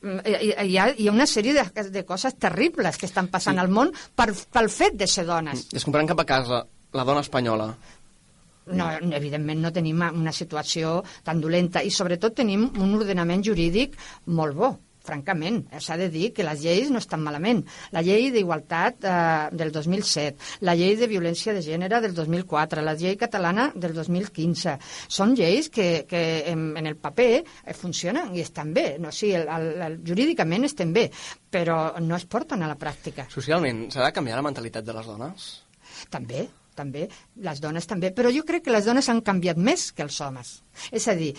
Mm, 0.01 0.19
hi, 0.25 0.51
hi, 0.71 0.77
ha, 0.79 0.89
hi 0.95 1.07
ha 1.07 1.13
una 1.13 1.27
sèrie 1.27 1.53
de, 1.55 1.85
de 1.91 2.05
coses 2.07 2.35
terribles 2.39 2.97
que 2.97 3.07
estan 3.09 3.27
passant 3.31 3.59
sí. 3.59 3.63
al 3.63 3.71
món 3.71 3.93
per, 4.15 4.31
pel 4.31 4.69
fet 4.71 4.97
de 4.99 5.07
ser 5.07 5.25
dones. 5.27 5.67
I 5.73 5.79
es 5.79 5.87
compraran 5.87 6.09
cap 6.11 6.23
a 6.23 6.27
casa 6.27 6.65
la 6.95 7.05
dona 7.05 7.21
espanyola 7.21 7.73
no, 8.73 8.89
evidentment 9.15 9.61
no 9.63 9.71
tenim 9.73 10.01
una 10.07 10.33
situació 10.35 10.99
tan 11.25 11.41
dolenta 11.41 11.83
i 11.85 11.91
sobretot 11.93 12.37
tenim 12.41 12.67
un 12.77 12.95
ordenament 12.99 13.43
jurídic 13.45 13.97
molt 14.39 14.57
bo 14.57 14.71
francament, 15.09 15.63
s'ha 15.81 15.97
de 15.99 16.09
dir 16.13 16.31
que 16.35 16.45
les 16.45 16.61
lleis 16.63 16.91
no 16.93 17.01
estan 17.01 17.23
malament. 17.25 17.63
La 17.95 18.03
llei 18.05 18.29
d'igualtat 18.33 19.05
eh, 19.09 19.15
del 19.59 19.73
2007, 19.75 20.61
la 20.67 20.75
llei 20.77 20.95
de 20.99 21.09
violència 21.11 21.55
de 21.55 21.63
gènere 21.65 22.01
del 22.03 22.15
2004, 22.17 22.85
la 22.85 22.95
llei 22.99 23.17
catalana 23.19 23.69
del 23.75 23.95
2015. 23.97 24.77
Són 25.09 25.35
lleis 25.37 25.71
que, 25.73 26.05
que 26.09 26.23
en, 26.51 26.69
en 26.79 26.89
el 26.89 26.97
paper 27.01 27.31
eh, 27.39 27.75
funcionen 27.77 28.35
i 28.37 28.45
estan 28.45 28.73
bé. 28.75 28.87
No? 29.01 29.13
Sí, 29.15 29.33
el, 29.35 29.47
el, 29.49 29.69
el, 29.87 29.99
jurídicament 30.05 30.67
estem 30.69 30.93
bé, 30.95 31.09
però 31.51 31.79
no 32.03 32.17
es 32.17 32.27
porten 32.29 32.63
a 32.63 32.69
la 32.71 32.77
pràctica. 32.79 33.27
Socialment, 33.33 33.87
s'ha 33.93 34.05
de 34.05 34.15
canviar 34.15 34.39
la 34.39 34.47
mentalitat 34.49 34.85
de 34.85 34.95
les 34.95 35.09
dones? 35.09 35.49
També, 36.13 36.45
també, 36.79 37.07
les 37.43 37.59
dones 37.63 37.87
també, 37.89 38.13
però 38.15 38.31
jo 38.33 38.45
crec 38.47 38.67
que 38.67 38.75
les 38.75 38.85
dones 38.87 39.09
han 39.11 39.23
canviat 39.25 39.59
més 39.59 39.89
que 39.95 40.05
els 40.05 40.19
homes. 40.23 40.59
És 40.95 41.07
a 41.11 41.15
dir, 41.19 41.33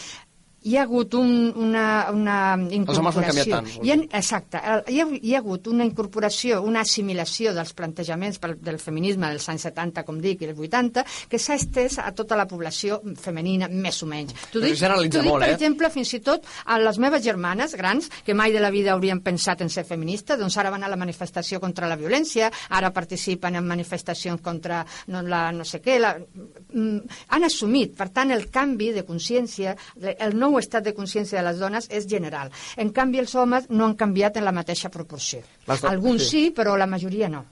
hi 0.63 0.77
ha 0.77 0.83
hagut 0.85 1.15
un, 1.17 1.31
una, 1.57 1.85
una 2.13 2.37
incorporació. 2.59 3.01
homes 3.01 3.17
no 3.17 3.23
han 3.23 3.29
canviat 3.31 3.49
tant, 3.49 3.69
Hi 3.81 3.93
ha, 3.93 3.97
exacte. 4.19 4.61
Hi 4.93 5.01
ha, 5.01 5.07
hi 5.17 5.35
ha 5.35 5.39
hagut 5.41 5.71
una 5.73 5.87
incorporació, 5.89 6.61
una 6.67 6.83
assimilació 6.85 7.55
dels 7.57 7.73
plantejaments 7.77 8.41
pel, 8.43 8.59
del 8.61 8.77
feminisme 8.83 9.31
dels 9.31 9.49
anys 9.49 9.65
70, 9.71 10.05
com 10.05 10.19
dic, 10.21 10.45
i 10.45 10.51
els 10.51 10.61
80, 10.61 11.05
que 11.33 11.41
s'ha 11.41 11.57
estès 11.57 11.97
a 12.03 12.11
tota 12.17 12.37
la 12.37 12.45
població 12.51 13.01
femenina, 13.21 13.71
més 13.73 14.03
o 14.05 14.09
menys. 14.11 14.37
T'ho 14.53 14.61
dic, 14.61 14.77
dic, 14.77 15.17
molt, 15.25 15.47
per 15.47 15.49
eh? 15.49 15.55
exemple, 15.57 15.91
fins 15.95 16.13
i 16.19 16.21
tot 16.27 16.45
a 16.67 16.77
les 16.83 17.01
meves 17.01 17.25
germanes 17.25 17.77
grans, 17.81 18.11
que 18.27 18.37
mai 18.37 18.53
de 18.53 18.61
la 18.61 18.73
vida 18.75 18.93
haurien 18.93 19.25
pensat 19.25 19.65
en 19.65 19.73
ser 19.73 19.87
feministes, 19.89 20.39
doncs 20.41 20.59
ara 20.61 20.75
van 20.75 20.85
a 20.85 20.93
la 20.93 21.01
manifestació 21.01 21.61
contra 21.63 21.89
la 21.89 21.97
violència, 22.01 22.51
ara 22.77 22.93
participen 22.93 23.57
en 23.57 23.69
manifestacions 23.69 24.45
contra 24.45 24.85
no, 25.09 25.25
la 25.25 25.47
no 25.57 25.65
sé 25.65 25.81
què, 25.81 25.97
la, 26.03 26.15
mm, 26.21 27.19
han 27.33 27.49
assumit, 27.49 27.97
per 27.97 28.11
tant, 28.13 28.37
el 28.37 28.51
canvi 28.53 28.93
de 28.93 29.07
consciència, 29.09 29.77
el 30.19 30.37
nou 30.37 30.50
estat 30.59 30.85
de 30.85 30.95
consciència 30.97 31.39
de 31.39 31.45
les 31.47 31.61
dones 31.63 31.87
és 31.91 32.09
general. 32.11 32.51
En 32.77 32.91
canvi, 32.91 33.21
els 33.23 33.35
homes 33.35 33.71
no 33.71 33.87
han 33.87 33.95
canviat 33.95 34.41
en 34.41 34.45
la 34.45 34.53
mateixa 34.53 34.91
proporció. 34.91 35.45
Les 35.69 35.85
Alguns 35.85 36.27
sí. 36.27 36.31
sí, 36.31 36.51
però 36.57 36.77
la 36.77 36.91
majoria 36.91 37.29
no. 37.31 37.45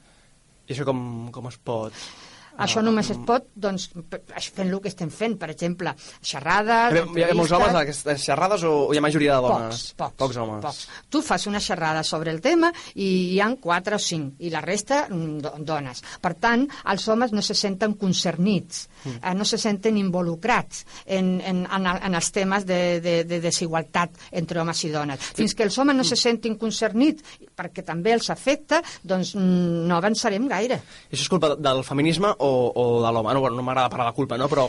I 0.67 0.75
això 0.75 0.89
com, 0.89 1.31
com 1.33 1.47
es 1.49 1.61
pot... 1.63 1.95
Això 2.59 2.83
només 2.83 3.09
es 3.15 3.19
pot 3.27 3.47
doncs, 3.55 3.89
fent 3.95 4.69
el 4.69 4.81
que 4.83 4.89
estem 4.91 5.11
fent, 5.15 5.37
per 5.39 5.51
exemple, 5.53 5.93
xerrades, 6.23 6.93
ha, 6.99 7.05
hi 7.19 7.23
ha 7.25 7.35
molts 7.39 7.53
homes 7.55 7.69
a 7.69 7.81
entrevistes... 7.81 8.03
aquestes 8.05 8.25
xerrades 8.27 8.65
o, 8.69 8.73
hi 8.93 8.99
ha 8.99 9.05
majoria 9.05 9.37
de 9.39 9.47
dones? 9.49 9.83
Pocs, 9.95 9.95
pocs, 9.99 10.17
Pocs 10.19 10.37
homes. 10.43 10.63
Pocs. 10.65 10.83
Tu 11.11 11.23
fas 11.23 11.47
una 11.47 11.61
xerrada 11.61 12.03
sobre 12.05 12.31
el 12.35 12.41
tema 12.45 12.73
i 12.95 13.09
hi 13.35 13.41
han 13.45 13.57
quatre 13.63 13.97
o 13.97 14.03
cinc, 14.03 14.35
i 14.43 14.51
la 14.51 14.61
resta 14.65 15.05
mm, 15.09 15.39
do- 15.45 15.55
dones. 15.73 16.03
Per 16.21 16.35
tant, 16.43 16.67
els 16.93 17.07
homes 17.09 17.33
no 17.33 17.43
se 17.43 17.55
senten 17.59 17.95
concernits, 17.99 18.89
Mm. 19.05 19.21
eh, 19.23 19.33
no 19.39 19.45
se 19.47 19.55
senten 19.63 19.95
involucrats 19.97 20.81
en, 21.07 21.41
en, 21.41 21.61
en, 21.71 21.85
en 21.87 22.15
els 22.19 22.33
temes 22.35 22.65
de, 22.67 22.99
de, 23.01 23.13
de 23.25 23.39
desigualtat 23.45 24.11
entre 24.35 24.59
homes 24.59 24.81
i 24.85 24.91
dones. 24.91 25.23
Fins 25.39 25.55
que 25.55 25.63
els 25.63 25.77
homes 25.79 25.95
no 25.95 26.03
se 26.03 26.17
Mm. 26.17 26.23
sentin 26.25 26.57
concernits, 26.59 27.23
perquè 27.55 27.85
també 27.87 28.11
els 28.17 28.27
afecta, 28.35 28.81
doncs 29.07 29.37
mm, 29.39 29.87
no 29.87 29.95
avançarem 30.01 30.49
gaire. 30.51 30.81
I 31.11 31.15
això 31.15 31.23
és 31.29 31.31
culpa 31.31 31.53
del 31.55 31.85
feminisme 31.87 32.33
o, 32.43 32.48
o 32.49 32.87
de 33.05 33.13
l'home? 33.13 33.35
No, 33.35 33.43
bueno, 33.45 33.57
no 33.57 33.67
m'agrada 33.67 33.91
de 34.11 34.17
culpa, 34.17 34.39
no? 34.41 34.49
Però 34.49 34.69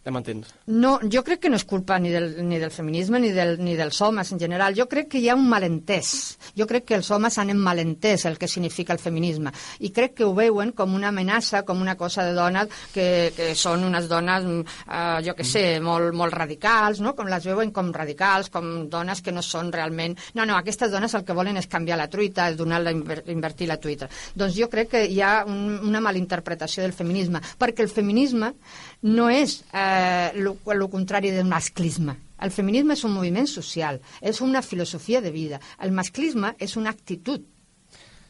ja 0.00 0.12
m'entens. 0.14 0.48
No, 0.72 0.94
jo 1.12 1.20
crec 1.26 1.42
que 1.44 1.50
no 1.52 1.58
és 1.60 1.64
culpa 1.68 1.98
ni 2.00 2.08
del, 2.08 2.30
ni 2.48 2.56
del 2.58 2.70
feminisme 2.72 3.18
ni, 3.20 3.34
del, 3.36 3.58
ni 3.60 3.74
dels 3.76 3.98
homes 4.00 4.30
en 4.32 4.38
general. 4.40 4.72
Jo 4.74 4.86
crec 4.88 5.10
que 5.12 5.20
hi 5.20 5.28
ha 5.28 5.34
un 5.36 5.44
malentès. 5.48 6.38
Jo 6.56 6.64
crec 6.66 6.86
que 6.88 6.96
els 6.96 7.10
homes 7.12 7.36
han 7.38 7.50
malentès 7.60 8.24
el 8.30 8.38
que 8.40 8.48
significa 8.48 8.94
el 8.94 8.98
feminisme. 9.02 9.52
I 9.84 9.90
crec 9.92 10.14
que 10.16 10.24
ho 10.24 10.32
veuen 10.34 10.72
com 10.72 10.94
una 10.96 11.10
amenaça, 11.12 11.64
com 11.68 11.82
una 11.84 11.96
cosa 12.00 12.24
de 12.24 12.32
dones 12.32 12.72
que, 12.94 13.32
que 13.36 13.50
són 13.54 13.84
unes 13.84 14.08
dones, 14.08 14.46
eh, 14.88 15.18
jo 15.26 15.34
que 15.36 15.44
sé, 15.44 15.64
molt, 15.84 16.14
molt 16.16 16.32
radicals, 16.32 17.02
no? 17.04 17.12
com 17.18 17.28
les 17.28 17.44
veuen 17.44 17.70
com 17.70 17.92
radicals, 17.92 18.48
com 18.48 18.88
dones 18.88 19.20
que 19.20 19.32
no 19.36 19.42
són 19.44 19.68
realment... 19.74 20.16
No, 20.32 20.46
no, 20.48 20.56
aquestes 20.56 20.90
dones 20.94 21.12
el 21.18 21.26
que 21.28 21.36
volen 21.36 21.60
és 21.60 21.68
canviar 21.68 21.98
la 22.00 22.08
truita, 22.08 22.48
és 22.48 22.56
donar-la, 22.56 22.94
inver- 22.96 23.26
invertir 23.28 23.68
la 23.68 23.76
truita. 23.76 24.08
Doncs 24.34 24.56
jo 24.56 24.70
crec 24.72 24.94
que 24.96 25.04
hi 25.12 25.20
ha 25.20 25.44
un, 25.44 25.76
una 25.90 26.00
malinterpretació 26.00 26.86
del 26.86 26.96
feminisme, 26.96 27.44
perquè 27.60 27.84
el 27.84 27.92
feminisme 27.92 28.54
no 29.02 29.28
és 29.32 29.58
eh, 29.74 29.88
el 30.34 30.88
contrari 30.90 31.30
del 31.30 31.48
masclisme. 31.48 32.16
El 32.40 32.50
feminisme 32.50 32.96
és 32.96 33.04
un 33.04 33.12
moviment 33.12 33.48
social, 33.48 34.00
és 34.20 34.40
una 34.40 34.62
filosofia 34.64 35.20
de 35.20 35.30
vida. 35.30 35.60
El 35.78 35.92
masclisme 35.92 36.54
és 36.58 36.76
una 36.80 36.90
actitud. 36.90 37.44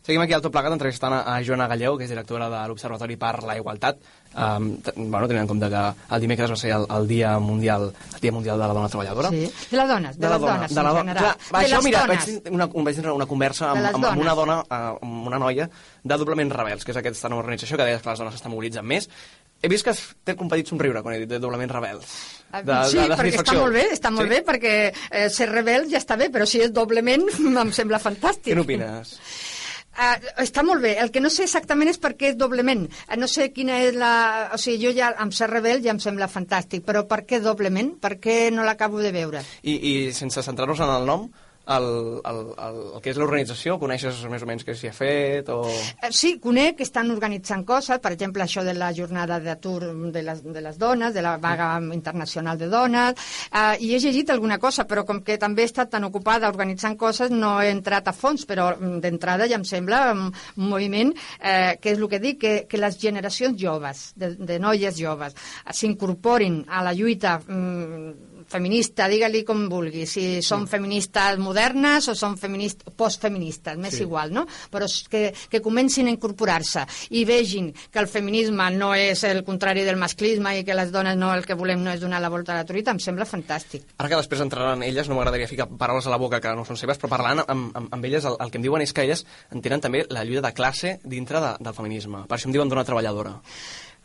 Seguim 0.01 0.23
aquí 0.25 0.33
al 0.33 0.41
Tot 0.41 0.51
Plegat 0.51 0.73
entrevistant 0.73 1.13
a, 1.13 1.35
Joana 1.45 1.67
Galleu, 1.69 1.99
que 1.99 2.07
és 2.07 2.11
directora 2.11 2.49
de 2.49 2.61
l'Observatori 2.71 3.19
per 3.21 3.35
la 3.45 3.59
Igualtat. 3.59 3.99
Um, 4.31 4.71
bueno, 4.97 5.27
tenint 5.29 5.43
en 5.43 5.51
compte 5.51 5.69
que 5.69 5.83
el 6.15 6.23
dimecres 6.23 6.53
va 6.53 6.57
ser 6.57 6.71
el, 6.73 6.87
el 6.97 7.09
Dia 7.11 7.33
Mundial 7.43 7.89
el 7.91 8.21
Dia 8.23 8.33
Mundial 8.33 8.59
de 8.63 8.69
la 8.71 8.75
Dona 8.75 8.89
Treballadora. 8.89 9.29
Sí. 9.35 9.43
De 9.71 9.77
les 9.77 9.89
dones, 9.91 10.17
de, 10.17 10.23
de 10.23 10.31
la 10.31 10.39
les 10.39 10.41
dona, 10.41 10.55
dones, 10.55 10.75
de 10.75 10.83
la 10.83 10.95
dona. 10.95 11.01
general. 11.01 11.25
Clar, 11.27 11.53
va, 11.53 11.61
de 11.61 11.67
això, 11.67 11.77
les 11.77 11.85
mira, 11.85 12.05
dones. 12.07 12.27
vaig, 12.31 12.55
una, 12.55 12.69
vaig 12.89 13.01
tenir 13.01 13.13
una 13.13 13.27
conversa 13.27 13.71
amb, 13.75 13.91
amb, 13.91 14.09
amb 14.13 14.25
una 14.25 14.37
dona, 14.39 14.59
eh, 14.65 14.81
amb 15.03 15.31
una 15.33 15.43
noia 15.43 15.69
de 16.03 16.19
Doblement 16.23 16.55
Rebels, 16.57 16.87
que 16.87 16.95
és 16.95 17.01
aquesta 17.03 17.29
nova 17.29 17.45
organització 17.45 17.77
que 17.77 17.91
deia 17.91 18.01
que 18.01 18.11
les 18.11 18.25
dones 18.25 18.39
s'estan 18.39 18.55
mobilitzant 18.55 18.87
més. 18.87 19.11
He 19.61 19.69
vist 19.69 19.85
que 19.85 19.93
té 20.25 20.35
un 20.41 20.49
petit 20.49 20.69
somriure 20.71 21.03
quan 21.05 21.15
he 21.15 21.23
dit 21.23 21.29
de 21.29 21.39
Doblement 21.43 21.73
Rebels. 21.73 22.13
Ah, 22.51 22.63
sí, 22.89 22.99
perquè 22.99 23.43
està 23.43 23.55
molt 23.59 23.77
bé, 23.77 23.85
està 23.95 24.11
molt 24.11 24.27
sí? 24.27 24.33
bé, 24.33 24.41
perquè 24.47 24.75
eh, 24.91 25.29
ser 25.31 25.51
rebel 25.51 25.87
ja 25.91 26.01
està 26.01 26.17
bé, 26.19 26.31
però 26.35 26.49
si 26.49 26.63
és 26.65 26.73
doblement 26.75 27.29
em 27.65 27.73
sembla 27.77 28.01
fantàstic. 28.03 28.51
Què 28.51 28.59
n'opines? 28.59 29.13
Uh, 30.01 30.17
està 30.47 30.65
molt 30.67 30.83
bé. 30.83 30.95
El 31.03 31.13
que 31.13 31.23
no 31.23 31.31
sé 31.31 31.45
exactament 31.45 31.93
és 31.93 32.01
per 32.01 32.15
què 32.19 32.33
és 32.33 32.41
doblement. 32.41 32.87
Uh, 32.89 33.19
no 33.21 33.29
sé 33.31 33.51
quina 33.55 33.83
és 33.85 33.95
la... 33.99 34.15
O 34.57 34.59
sigui, 34.59 34.81
jo 34.87 34.95
ja 34.97 35.13
amb 35.21 35.37
ser 35.37 35.51
rebel 35.53 35.85
ja 35.85 35.93
em 35.95 36.01
sembla 36.03 36.31
fantàstic, 36.33 36.83
però 36.87 37.05
per 37.11 37.23
què 37.29 37.43
doblement? 37.45 37.93
Per 38.01 38.17
què 38.23 38.41
no 38.55 38.67
l'acabo 38.67 39.05
de 39.05 39.13
veure? 39.15 39.45
I, 39.63 39.77
i 39.77 39.95
sense 40.17 40.43
centrar-nos 40.47 40.83
en 40.83 40.95
el 40.97 41.07
nom, 41.11 41.29
el, 41.67 42.21
el, 42.25 42.39
el, 42.59 42.79
el 42.97 43.03
que 43.03 43.13
és 43.13 43.19
l'organització, 43.21 43.77
coneixes 43.79 44.19
més 44.33 44.43
o 44.43 44.49
menys 44.49 44.65
què 44.67 44.75
s'hi 44.75 44.89
ha 44.91 44.95
fet? 44.97 45.51
O... 45.53 45.63
Eh, 45.69 46.11
Sí, 46.21 46.35
conec 46.43 46.79
que 46.81 46.85
estan 46.87 47.11
organitzant 47.13 47.63
coses, 47.69 48.01
per 48.03 48.13
exemple, 48.13 48.43
això 48.43 48.65
de 48.67 48.75
la 48.75 48.91
jornada 48.97 49.39
d'atur 49.41 49.93
de, 50.13 50.23
les, 50.27 50.43
de 50.43 50.63
les 50.65 50.79
dones, 50.81 51.15
de 51.15 51.23
la 51.23 51.37
vaga 51.39 51.71
internacional 51.95 52.59
de 52.59 52.69
dones, 52.73 53.15
eh, 53.53 53.77
i 53.87 53.93
he 53.95 54.01
llegit 54.03 54.33
alguna 54.35 54.59
cosa, 54.59 54.87
però 54.89 55.05
com 55.07 55.23
que 55.27 55.39
també 55.39 55.63
he 55.63 55.71
estat 55.71 55.93
tan 55.95 56.05
ocupada 56.09 56.51
organitzant 56.51 56.97
coses, 56.99 57.31
no 57.31 57.59
he 57.63 57.71
entrat 57.71 58.11
a 58.11 58.17
fons, 58.17 58.47
però 58.49 58.73
mm, 58.75 59.01
d'entrada 59.05 59.49
ja 59.51 59.61
em 59.61 59.67
sembla 59.69 60.03
mm, 60.15 60.33
un 60.59 60.69
moviment 60.75 61.15
eh, 61.39 61.77
que 61.81 61.95
és 61.95 62.01
el 62.01 62.09
que 62.11 62.23
dic, 62.23 62.41
que, 62.41 62.55
que 62.69 62.81
les 62.81 62.99
generacions 62.99 63.57
joves, 63.61 64.11
de, 64.17 64.35
de 64.37 64.59
noies 64.59 64.99
joves, 64.99 65.37
s'incorporin 65.71 66.65
a 66.69 66.83
la 66.87 66.97
lluita 66.97 67.39
mm, 67.47 68.30
feminista, 68.51 69.07
digue-li 69.09 69.45
com 69.47 69.69
vulgui, 69.71 70.05
si 70.11 70.41
són 70.43 70.67
feministes 70.71 71.39
modernes 71.39 72.09
o 72.11 72.15
són 72.19 72.37
feminist, 72.41 72.83
postfeministes, 72.99 73.79
m'és 73.79 73.95
Sí. 73.97 74.03
igual, 74.03 74.33
no? 74.35 74.47
Però 74.71 74.87
que, 75.09 75.33
que 75.51 75.61
comencin 75.63 76.09
a 76.09 76.11
incorporar-se 76.15 76.85
i 77.11 77.25
vegin 77.25 77.73
que 77.91 77.99
el 78.03 78.09
feminisme 78.09 78.71
no 78.77 78.93
és 78.95 79.23
el 79.25 79.45
contrari 79.45 79.85
del 79.87 79.97
masclisme 80.01 80.59
i 80.59 80.65
que 80.65 80.75
les 80.75 80.91
dones 80.93 81.17
no 81.17 81.33
el 81.35 81.47
que 81.47 81.55
volem 81.55 81.83
no 81.85 81.93
és 81.93 82.01
donar 82.01 82.21
la 82.21 82.29
volta 82.33 82.53
a 82.55 82.61
la 82.63 82.65
truita, 82.67 82.91
em 82.91 82.99
sembla 83.01 83.27
fantàstic. 83.29 83.85
Ara 83.99 84.09
que 84.09 84.17
després 84.21 84.41
entraran 84.43 84.83
elles, 84.83 85.09
no 85.09 85.15
m'agradaria 85.19 85.49
ficar 85.49 85.69
paraules 85.69 86.07
a 86.07 86.11
la 86.11 86.19
boca 86.19 86.41
que 86.41 86.55
no 86.57 86.65
són 86.65 86.77
seves, 86.81 86.99
però 86.99 87.09
parlant 87.13 87.45
amb, 87.47 87.71
amb, 87.77 87.93
amb 87.95 88.05
elles, 88.05 88.25
el, 88.25 88.37
el 88.41 88.51
que 88.51 88.59
em 88.59 88.67
diuen 88.67 88.83
és 88.83 88.93
que 88.93 89.03
elles 89.07 89.25
entenen 89.51 89.81
també 89.81 90.05
la 90.11 90.25
lluita 90.25 90.43
de 90.49 90.55
classe 90.55 90.99
dintre 91.05 91.41
de, 91.41 91.55
del 91.61 91.75
feminisme. 91.77 92.25
Per 92.29 92.37
això 92.39 92.51
em 92.51 92.53
diuen 92.57 92.69
dona 92.69 92.85
treballadora. 92.85 93.37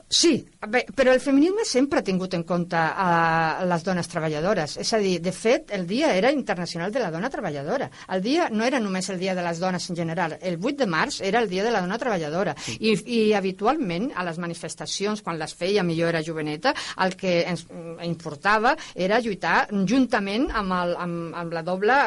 Sí, 0.08 0.46
bé, 0.70 0.84
però 0.94 1.14
el 1.16 1.20
feminisme 1.20 1.64
sempre 1.66 2.00
ha 2.00 2.06
tingut 2.06 2.36
en 2.38 2.44
compte 2.46 2.78
a 2.78 3.66
les 3.66 3.84
dones 3.84 4.06
treballadores. 4.06 4.76
És 4.78 4.92
a 4.94 5.00
dir, 5.02 5.16
de 5.22 5.32
fet, 5.34 5.72
el 5.74 5.88
dia 5.90 6.12
era 6.14 6.30
internacional 6.32 6.92
de 6.94 7.02
la 7.02 7.10
dona 7.10 7.32
treballadora. 7.34 7.88
El 8.14 8.22
dia 8.22 8.46
no 8.54 8.68
era 8.68 8.80
només 8.80 9.10
el 9.10 9.18
dia 9.18 9.34
de 9.34 9.42
les 9.42 9.60
dones 9.60 9.90
en 9.90 9.98
general. 9.98 10.38
El 10.42 10.60
8 10.62 10.78
de 10.84 10.88
març 10.88 11.18
era 11.26 11.42
el 11.42 11.50
dia 11.50 11.64
de 11.66 11.72
la 11.74 11.82
dona 11.82 11.98
treballadora. 11.98 12.54
I, 12.78 12.94
i 12.94 13.34
habitualment, 13.34 14.12
a 14.14 14.28
les 14.30 14.38
manifestacions, 14.38 15.24
quan 15.26 15.42
les 15.42 15.56
feia, 15.58 15.84
millor 15.84 16.14
era 16.14 16.24
joveneta, 16.24 16.76
el 17.02 17.18
que 17.18 17.40
ens 17.42 17.66
mm, 17.66 17.98
importava 18.06 18.76
era 18.94 19.20
lluitar 19.20 19.72
juntament 19.90 20.52
amb, 20.54 20.78
el, 20.84 20.96
amb, 21.02 21.36
amb 21.44 21.60
la 21.60 21.66
doble... 21.66 22.00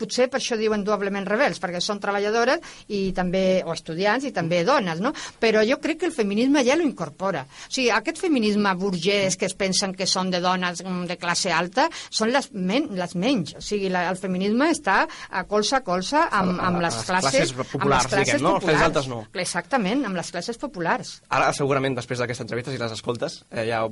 Potser 0.00 0.26
per 0.32 0.40
això 0.40 0.56
diuen 0.58 0.82
doblement 0.82 1.26
rebels, 1.28 1.60
perquè 1.62 1.78
són 1.78 2.00
treballadores 2.02 2.80
i 2.96 3.12
també, 3.14 3.60
o 3.62 3.74
estudiants 3.76 4.24
i 4.24 4.32
també 4.34 4.62
dones, 4.64 4.98
no? 5.04 5.12
Però 5.38 5.60
jo 5.62 5.76
crec 5.78 6.00
que 6.00 6.08
el 6.08 6.16
feminisme 6.16 6.64
ja 6.66 6.74
lo 6.74 6.88
incorpora. 7.34 7.46
O 7.68 7.72
sigui, 7.72 7.90
aquest 7.90 8.20
feminisme 8.22 8.72
burgès 8.78 9.36
que 9.36 9.46
es 9.48 9.54
pensen 9.58 9.94
que 9.94 10.06
són 10.06 10.30
de 10.30 10.40
dones 10.40 10.82
mm, 10.82 11.06
de 11.10 11.16
classe 11.20 11.52
alta 11.52 11.88
són 12.10 12.32
les, 12.34 12.50
men 12.52 12.88
les 12.98 13.14
menys. 13.14 13.54
O 13.58 13.62
sigui, 13.64 13.90
la, 13.92 14.06
el 14.10 14.18
feminisme 14.20 14.70
està 14.72 15.04
a 15.30 15.44
colze 15.48 15.76
a 15.78 15.82
colze 15.86 16.20
amb, 16.20 16.60
amb 16.60 16.80
les 16.82 16.94
les 16.94 17.08
classes, 17.08 17.32
classes 17.32 17.54
amb 17.54 17.72
populars, 17.72 18.04
les 18.04 18.12
classes 18.12 18.38
diguem, 18.38 18.44
no? 18.44 18.54
Les 18.54 18.64
populars. 18.64 18.86
altes 18.88 19.10
no. 19.10 19.20
Exactament, 19.44 20.04
amb 20.08 20.20
les 20.20 20.30
classes 20.34 20.60
populars. 20.60 21.14
Ara, 21.28 21.50
segurament, 21.56 21.96
després 21.98 22.22
d'aquesta 22.22 22.46
entrevista, 22.46 22.74
si 22.74 22.80
les 22.80 22.94
escoltes, 22.94 23.42
eh, 23.50 23.66
ja, 23.70 23.82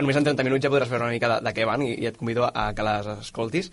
només 0.00 0.18
en 0.20 0.30
30 0.30 0.48
minuts 0.48 0.64
ja 0.64 0.72
podràs 0.72 0.90
veure 0.92 1.08
una 1.08 1.14
mica 1.14 1.36
de, 1.36 1.40
de 1.46 1.54
què 1.56 1.68
van 1.68 1.84
i, 1.84 1.92
i 2.00 2.10
et 2.10 2.18
convido 2.18 2.48
a 2.48 2.70
que 2.76 2.86
les 2.86 3.12
escoltis. 3.18 3.70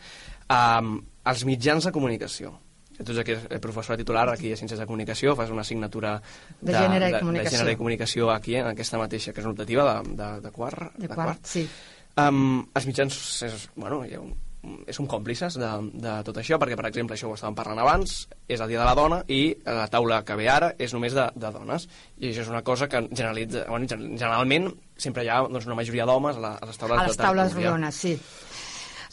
Um, 0.52 1.00
els 1.30 1.46
mitjans 1.48 1.88
de 1.88 1.94
comunicació. 1.96 2.58
Tu 3.04 3.12
ets 3.12 3.20
aquí 3.24 3.36
professora 3.62 3.98
titular 3.98 4.28
aquí 4.34 4.52
a 4.54 4.58
Ciències 4.60 4.80
de 4.80 4.86
Comunicació, 4.86 5.36
fas 5.36 5.50
una 5.52 5.62
assignatura 5.62 6.16
De 6.62 6.72
gènere 6.74 7.10
i 7.10 7.14
de, 7.14 7.20
comunicació. 7.20 7.50
de 7.52 7.58
gènere 7.58 7.74
i 7.74 7.80
comunicació 7.82 8.32
aquí, 8.32 8.56
en 8.56 8.68
aquesta 8.72 8.98
mateixa, 9.02 9.34
que 9.34 9.42
és 9.42 9.46
una 9.46 9.54
optativa 9.58 9.86
de, 10.04 10.16
de, 10.22 10.32
de 10.48 10.52
quart. 10.56 10.96
De 10.98 11.10
quart, 11.12 11.44
sí. 11.46 11.68
Um, 12.16 12.64
els 12.78 12.86
mitjans, 12.86 13.16
és, 13.48 13.70
bueno, 13.76 14.04
hi 14.06 14.14
ha 14.14 14.22
un, 14.22 14.34
som 14.96 15.08
còmplices 15.12 15.58
de, 15.60 15.70
de 16.00 16.12
tot 16.24 16.38
això, 16.40 16.56
perquè, 16.62 16.78
per 16.80 16.86
exemple, 16.88 17.18
això 17.18 17.28
ho 17.28 17.34
estàvem 17.36 17.56
parlant 17.58 17.82
abans, 17.84 18.14
és 18.48 18.62
el 18.64 18.70
Dia 18.72 18.80
de 18.80 18.86
la 18.88 18.94
Dona 18.96 19.18
i 19.28 19.42
la 19.66 19.90
taula 19.92 20.22
que 20.24 20.38
ve 20.40 20.46
ara 20.48 20.70
és 20.80 20.94
només 20.96 21.12
de, 21.18 21.26
de 21.36 21.50
dones. 21.52 21.90
I 22.22 22.30
això 22.30 22.46
és 22.46 22.52
una 22.54 22.62
cosa 22.64 22.88
que 22.88 23.02
generalitza, 23.12 23.66
bueno, 23.68 23.90
gen- 23.92 24.14
generalment 24.14 24.70
sempre 24.96 25.26
hi 25.26 25.34
ha 25.34 25.42
doncs, 25.50 25.66
una 25.68 25.76
majoria 25.82 26.06
d'homes 26.08 26.38
a, 26.40 26.46
la, 26.46 26.54
a 26.62 26.70
les 26.70 26.80
taules 26.80 26.96
A 27.02 27.08
les 27.10 27.18
de- 27.18 27.20
de- 27.20 27.28
taules 27.28 27.56
de- 27.58 27.66
rodones, 27.66 27.96
sí. 28.06 28.16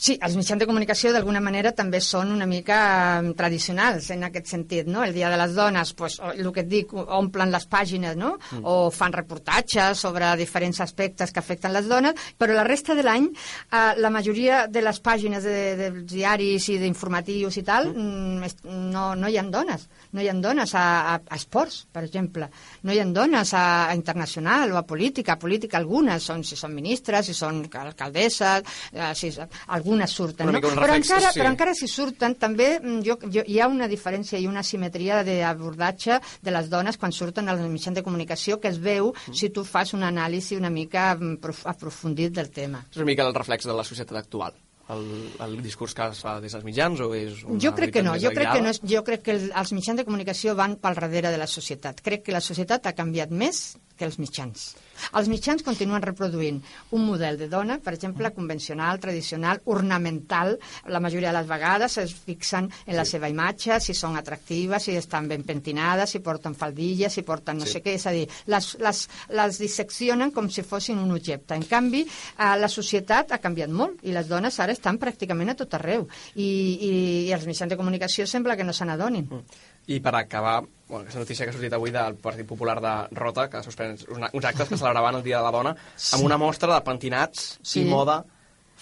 Sí, 0.01 0.15
els 0.25 0.33
mitjans 0.33 0.63
de 0.63 0.65
comunicació 0.65 1.11
d'alguna 1.13 1.43
manera 1.45 1.75
també 1.77 1.99
són 2.01 2.31
una 2.33 2.47
mica 2.49 2.77
eh, 3.21 3.33
tradicionals 3.37 4.07
en 4.15 4.25
aquest 4.31 4.47
sentit, 4.49 4.87
no? 4.89 5.03
El 5.05 5.13
Dia 5.13 5.29
de 5.29 5.37
les 5.37 5.53
Dones, 5.53 5.91
pues, 5.93 6.15
el 6.25 6.47
que 6.55 6.63
et 6.65 6.71
dic, 6.71 6.95
omplen 6.97 7.53
les 7.53 7.67
pàgines, 7.69 8.17
no? 8.17 8.31
Mm. 8.39 8.65
O 8.65 8.89
fan 8.97 9.13
reportatges 9.13 10.01
sobre 10.01 10.31
diferents 10.41 10.81
aspectes 10.81 11.35
que 11.35 11.43
afecten 11.43 11.75
les 11.77 11.91
dones, 11.91 12.17
però 12.41 12.57
la 12.57 12.65
resta 12.65 12.97
de 12.97 13.05
l'any 13.05 13.27
eh, 13.29 13.83
la 14.01 14.13
majoria 14.15 14.63
de 14.73 14.85
les 14.87 15.03
pàgines 15.05 15.45
de, 15.45 15.59
de, 15.77 15.91
diaris 16.09 16.71
i 16.73 16.79
d'informatius 16.81 17.61
i 17.61 17.67
tal 17.69 17.91
mm. 17.93 18.41
mm. 18.41 18.81
no, 18.97 19.05
no 19.21 19.29
hi 19.29 19.37
ha 19.37 19.45
dones. 19.53 19.85
No 20.17 20.25
hi 20.25 20.33
ha 20.33 20.37
dones 20.41 20.73
a, 20.73 20.87
a, 21.13 21.19
a 21.21 21.37
esports, 21.37 21.83
per 21.93 22.07
exemple. 22.07 22.49
No 22.89 22.97
hi 22.97 23.03
ha 23.05 23.09
dones 23.21 23.53
a, 23.53 23.67
a 23.91 24.01
internacional 24.01 24.73
o 24.73 24.81
a 24.81 24.87
política. 24.89 25.37
A 25.37 25.45
política 25.45 25.77
algunes, 25.77 26.25
són, 26.25 26.41
si 26.41 26.57
són 26.57 26.73
ministres, 26.73 27.29
si 27.29 27.37
són 27.37 27.67
alcaldesses, 27.69 28.65
eh, 28.97 29.13
si, 29.13 29.35
algunes 29.69 29.90
algunes 29.91 30.15
surten, 30.15 30.47
no? 30.47 30.61
Però 30.61 30.71
reflex, 30.71 31.11
encara, 31.11 31.33
sí. 31.33 31.41
però 31.41 31.51
encara 31.51 31.75
si 31.75 31.89
surten, 31.91 32.37
també 32.39 32.71
mm, 32.79 33.03
jo, 33.07 33.19
jo, 33.27 33.45
hi 33.47 33.59
ha 33.61 33.69
una 33.71 33.89
diferència 33.91 34.39
i 34.39 34.47
una 34.47 34.63
simetria 34.67 35.23
d'abordatge 35.27 36.21
de 36.43 36.55
les 36.55 36.71
dones 36.71 36.99
quan 37.01 37.13
surten 37.13 37.51
als 37.51 37.63
mitjans 37.67 37.99
de 37.99 38.07
comunicació 38.07 38.61
que 38.61 38.71
es 38.71 38.79
veu 38.79 39.13
mm. 39.13 39.37
si 39.37 39.51
tu 39.51 39.65
fas 39.65 39.95
un 39.97 40.07
anàlisi 40.07 40.59
una 40.59 40.71
mica 40.71 41.15
mm, 41.17 41.41
aprofundit 41.75 42.35
del 42.37 42.51
tema. 42.55 42.85
És 42.91 43.01
una 43.01 43.11
mica 43.11 43.27
el 43.27 43.35
reflex 43.35 43.67
de 43.67 43.77
la 43.77 43.87
societat 43.87 44.23
actual 44.23 44.55
el, 44.91 45.31
el 45.47 45.63
discurs 45.63 45.95
que 45.95 46.07
es 46.11 46.21
fa 46.25 46.37
des 46.43 46.55
dels 46.55 46.67
mitjans 46.67 47.01
o 47.05 47.11
és 47.15 47.45
una 47.45 47.63
jo 47.63 47.73
crec 47.77 47.95
que 47.95 48.03
no, 48.03 48.17
jo 48.19 48.33
crec 48.35 48.53
que 48.57 48.63
no 48.65 48.73
és, 48.75 48.81
jo 48.93 49.03
crec 49.07 49.25
que 49.27 49.37
el, 49.37 49.49
els 49.63 49.73
mitjans 49.77 50.03
de 50.03 50.07
comunicació 50.09 50.57
van 50.59 50.77
pel 50.83 50.99
darrere 50.99 51.31
de 51.31 51.41
la 51.41 51.49
societat. 51.51 52.03
Crec 52.05 52.27
que 52.27 52.35
la 52.35 52.43
societat 52.45 52.91
ha 52.91 52.97
canviat 52.99 53.31
més 53.31 53.77
que 53.97 54.09
els 54.09 54.19
mitjans. 54.23 54.73
Els 55.19 55.29
mitjans 55.31 55.65
continuen 55.67 56.03
reproduint 56.05 56.61
un 56.97 57.05
model 57.07 57.39
de 57.41 57.49
dona, 57.51 57.79
per 57.83 57.95
exemple, 57.97 58.31
convencional, 58.37 59.01
tradicional, 59.03 59.61
ornamental. 59.65 60.57
La 60.89 61.01
majoria 61.03 61.33
de 61.33 61.39
les 61.39 61.49
vegades 61.49 61.97
es 62.03 62.15
fixen 62.15 62.71
en 62.87 62.97
la 62.97 63.05
sí. 63.05 63.17
seva 63.17 63.31
imatge, 63.33 63.81
si 63.83 63.97
són 63.97 64.19
atractives, 64.21 64.87
si 64.87 64.97
estan 64.99 65.29
ben 65.31 65.45
pentinades, 65.49 66.15
si 66.15 66.23
porten 66.25 66.55
faldilles, 66.59 67.13
si 67.15 67.25
porten 67.27 67.59
no 67.61 67.67
sí. 67.67 67.79
sé 67.79 67.85
què. 67.85 67.97
És 67.99 68.07
a 68.07 68.15
dir, 68.15 68.27
les, 68.53 68.71
les, 68.83 69.03
les 69.41 69.61
disseccionen 69.65 70.35
com 70.37 70.51
si 70.51 70.65
fossin 70.67 71.01
un 71.03 71.11
objecte. 71.17 71.59
En 71.59 71.67
canvi, 71.71 72.05
eh, 72.07 72.55
la 72.61 72.71
societat 72.71 73.35
ha 73.35 73.43
canviat 73.43 73.73
molt 73.73 74.05
i 74.07 74.15
les 74.15 74.31
dones 74.31 74.61
ara 74.61 74.77
estan 74.77 75.01
pràcticament 75.03 75.55
a 75.55 75.59
tot 75.59 75.75
arreu. 75.81 76.07
I, 76.37 76.47
i, 76.47 76.93
i 77.29 77.35
els 77.35 77.47
mitjans 77.51 77.73
de 77.73 77.79
comunicació 77.81 78.27
sembla 78.31 78.57
que 78.57 78.67
no 78.67 78.77
se 78.77 78.87
n'adonin. 78.87 79.27
Mm. 79.31 79.69
I 79.89 80.01
per 80.05 80.15
acabar, 80.15 80.61
bueno, 80.89 81.03
aquesta 81.05 81.23
notícia 81.23 81.47
que 81.47 81.51
ha 81.51 81.57
sortit 81.57 81.73
avui 81.75 81.91
del 81.95 82.19
Partit 82.21 82.47
Popular 82.47 82.77
de 82.85 82.93
Rota, 83.17 83.49
que 83.51 83.59
ha 83.59 83.65
suspès 83.65 84.05
uns 84.11 84.45
actes 84.45 84.69
que 84.69 84.77
celebraven 84.77 85.19
el 85.19 85.25
Dia 85.25 85.39
de 85.39 85.47
la 85.47 85.55
Dona, 85.55 85.75
sí. 85.97 86.15
amb 86.17 86.29
una 86.29 86.39
mostra 86.39 86.75
de 86.75 86.85
pentinats 86.87 87.57
sí. 87.63 87.83
i 87.83 87.89
moda 87.89 88.21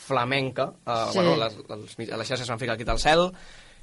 flamenca. 0.09 0.73
Uh, 0.85 1.09
sí. 1.13 1.19
bueno, 1.21 1.37
les, 1.37 1.57
les, 1.69 1.97
les 2.11 2.29
xarxes 2.29 2.49
van 2.49 2.61
ficar 2.61 2.77
aquí 2.77 2.89
al 2.89 3.01
cel, 3.03 3.29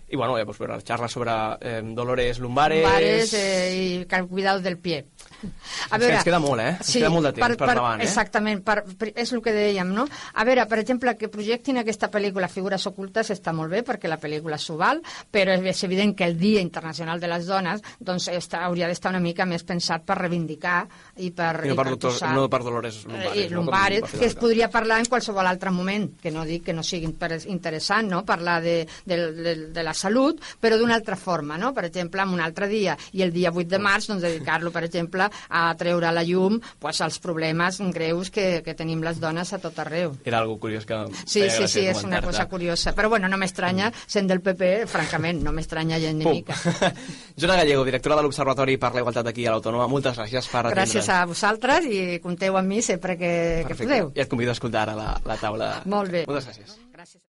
i 0.07 0.15
bueno, 0.15 0.37
ja 0.37 0.45
pots 0.45 0.59
veure 0.61 0.77
xarra 0.85 1.07
sobre 1.09 1.33
eh, 1.61 1.81
Dolores 1.97 2.39
Lumbares... 2.39 2.83
Lumbares 2.83 3.33
eh, 3.33 4.05
i 4.05 4.25
cuidado 4.29 4.61
del 4.61 4.77
pie. 4.77 5.05
A 5.89 5.97
veure, 5.97 6.15
ens 6.15 6.25
queda 6.25 6.39
molt, 6.41 6.61
eh? 6.61 6.75
Ens 6.77 6.89
sí, 6.89 6.99
queda 6.99 7.09
molt 7.13 7.27
de 7.27 7.31
temps 7.35 7.43
per, 7.43 7.57
per, 7.57 7.67
per 7.67 7.75
davant, 7.77 8.01
eh? 8.01 8.05
Exactament, 8.05 8.61
per, 8.65 8.77
per, 8.97 9.09
és 9.17 9.33
el 9.33 9.41
que 9.45 9.53
dèiem, 9.53 9.91
no? 9.97 10.05
A 10.05 10.45
veure, 10.47 10.65
per 10.69 10.79
exemple, 10.81 11.13
que 11.19 11.29
projectin 11.33 11.81
aquesta 11.81 12.09
pel·lícula 12.13 12.49
Figures 12.51 12.85
ocultes 12.89 13.31
està 13.33 13.53
molt 13.55 13.73
bé, 13.73 13.81
perquè 13.85 14.09
la 14.09 14.19
pel·lícula 14.21 14.59
s'ho 14.61 14.77
val, 14.79 15.01
però 15.33 15.57
és 15.57 15.83
evident 15.87 16.15
que 16.17 16.27
el 16.29 16.37
Dia 16.39 16.61
Internacional 16.63 17.21
de 17.21 17.31
les 17.31 17.49
Dones 17.49 17.83
doncs, 17.99 18.29
està, 18.33 18.63
hauria 18.69 18.89
d'estar 18.89 19.11
una 19.13 19.23
mica 19.23 19.47
més 19.49 19.65
pensat 19.65 20.05
per 20.05 20.19
reivindicar 20.21 20.83
i 21.17 21.31
per... 21.35 21.51
I 21.65 21.73
no, 21.73 21.79
per, 21.81 21.87
per, 21.91 21.99
posar, 22.07 22.31
no 22.37 22.45
per 22.51 22.61
Dolores 22.65 23.01
Lumbares. 23.05 23.41
I 23.41 23.49
Lumbares, 23.53 24.05
no? 24.05 24.19
que 24.21 24.29
es 24.29 24.37
podria 24.37 24.69
parlar 24.73 25.01
en 25.01 25.09
qualsevol 25.09 25.49
altre 25.49 25.73
moment, 25.73 26.11
que 26.21 26.33
no 26.33 26.45
dic 26.45 26.69
que 26.69 26.77
no 26.77 26.85
sigui 26.85 27.09
interessant, 27.09 28.09
no?, 28.13 28.23
parlar 28.25 28.61
de, 28.63 28.77
de, 29.05 29.19
de, 29.33 29.55
de 29.73 29.83
la 29.83 29.94
salut, 29.97 30.41
però 30.61 30.77
d'una 30.77 30.95
altra 30.95 31.17
forma, 31.17 31.57
no? 31.57 31.73
Per 31.73 31.85
exemple, 31.89 32.21
en 32.21 32.35
un 32.35 32.43
altre 32.43 32.69
dia, 32.71 32.97
i 33.13 33.23
el 33.25 33.33
dia 33.33 33.51
8 33.53 33.67
de 33.71 33.79
març, 33.81 34.09
doncs 34.11 34.23
dedicar-lo, 34.25 34.71
per 34.75 34.85
exemple, 34.87 35.29
a 35.49 35.65
treure 35.79 36.09
a 36.09 36.13
la 36.15 36.23
llum 36.27 36.59
pues, 36.79 37.01
els 37.01 37.19
problemes 37.23 37.79
greus 37.95 38.29
que, 38.33 38.61
que 38.65 38.75
tenim 38.77 39.01
les 39.05 39.19
dones 39.23 39.51
a 39.53 39.59
tot 39.61 39.77
arreu. 39.79 40.15
Era 40.25 40.39
algo 40.43 40.57
curiós 40.59 40.85
que... 40.85 40.97
Sí, 41.25 41.47
sí, 41.49 41.67
sí, 41.71 41.85
és 41.87 42.03
una 42.03 42.21
cosa 42.21 42.47
curiosa. 42.51 42.93
Però 42.95 43.09
bueno, 43.09 43.29
no 43.31 43.39
m'estranya, 43.41 43.91
sent 44.07 44.29
del 44.29 44.41
PP, 44.45 44.85
francament, 44.91 45.41
no 45.45 45.53
m'estranya 45.55 45.99
gent 46.01 46.19
ni 46.21 46.39
mica. 46.39 46.57
Jona 47.41 47.57
Gallego, 47.61 47.85
directora 47.87 48.19
de 48.19 48.25
l'Observatori 48.25 48.77
per 48.81 48.93
la 48.95 49.03
Igualtat 49.03 49.31
aquí 49.31 49.47
a 49.47 49.55
l'Autònoma, 49.55 49.87
moltes 49.91 50.19
gràcies 50.19 50.49
per 50.51 50.65
atendre. 50.65 50.81
Gràcies 50.81 51.11
a 51.13 51.21
vosaltres 51.29 51.89
i 51.89 52.19
compteu 52.23 52.59
amb 52.59 52.75
mi 52.75 52.81
sempre 52.85 53.17
que, 53.19 53.33
que 53.67 53.79
podeu. 53.79 54.11
I 54.15 54.25
et 54.25 54.31
convido 54.31 54.53
a 54.53 54.57
escoltar 54.57 54.87
ara 54.87 54.97
la, 54.99 55.13
la 55.25 55.39
taula. 55.41 55.71
Molt 55.85 56.11
bé. 56.11 56.25
Moltes 56.29 56.51
gràcies. 56.51 56.77
Gràcies. 56.95 57.21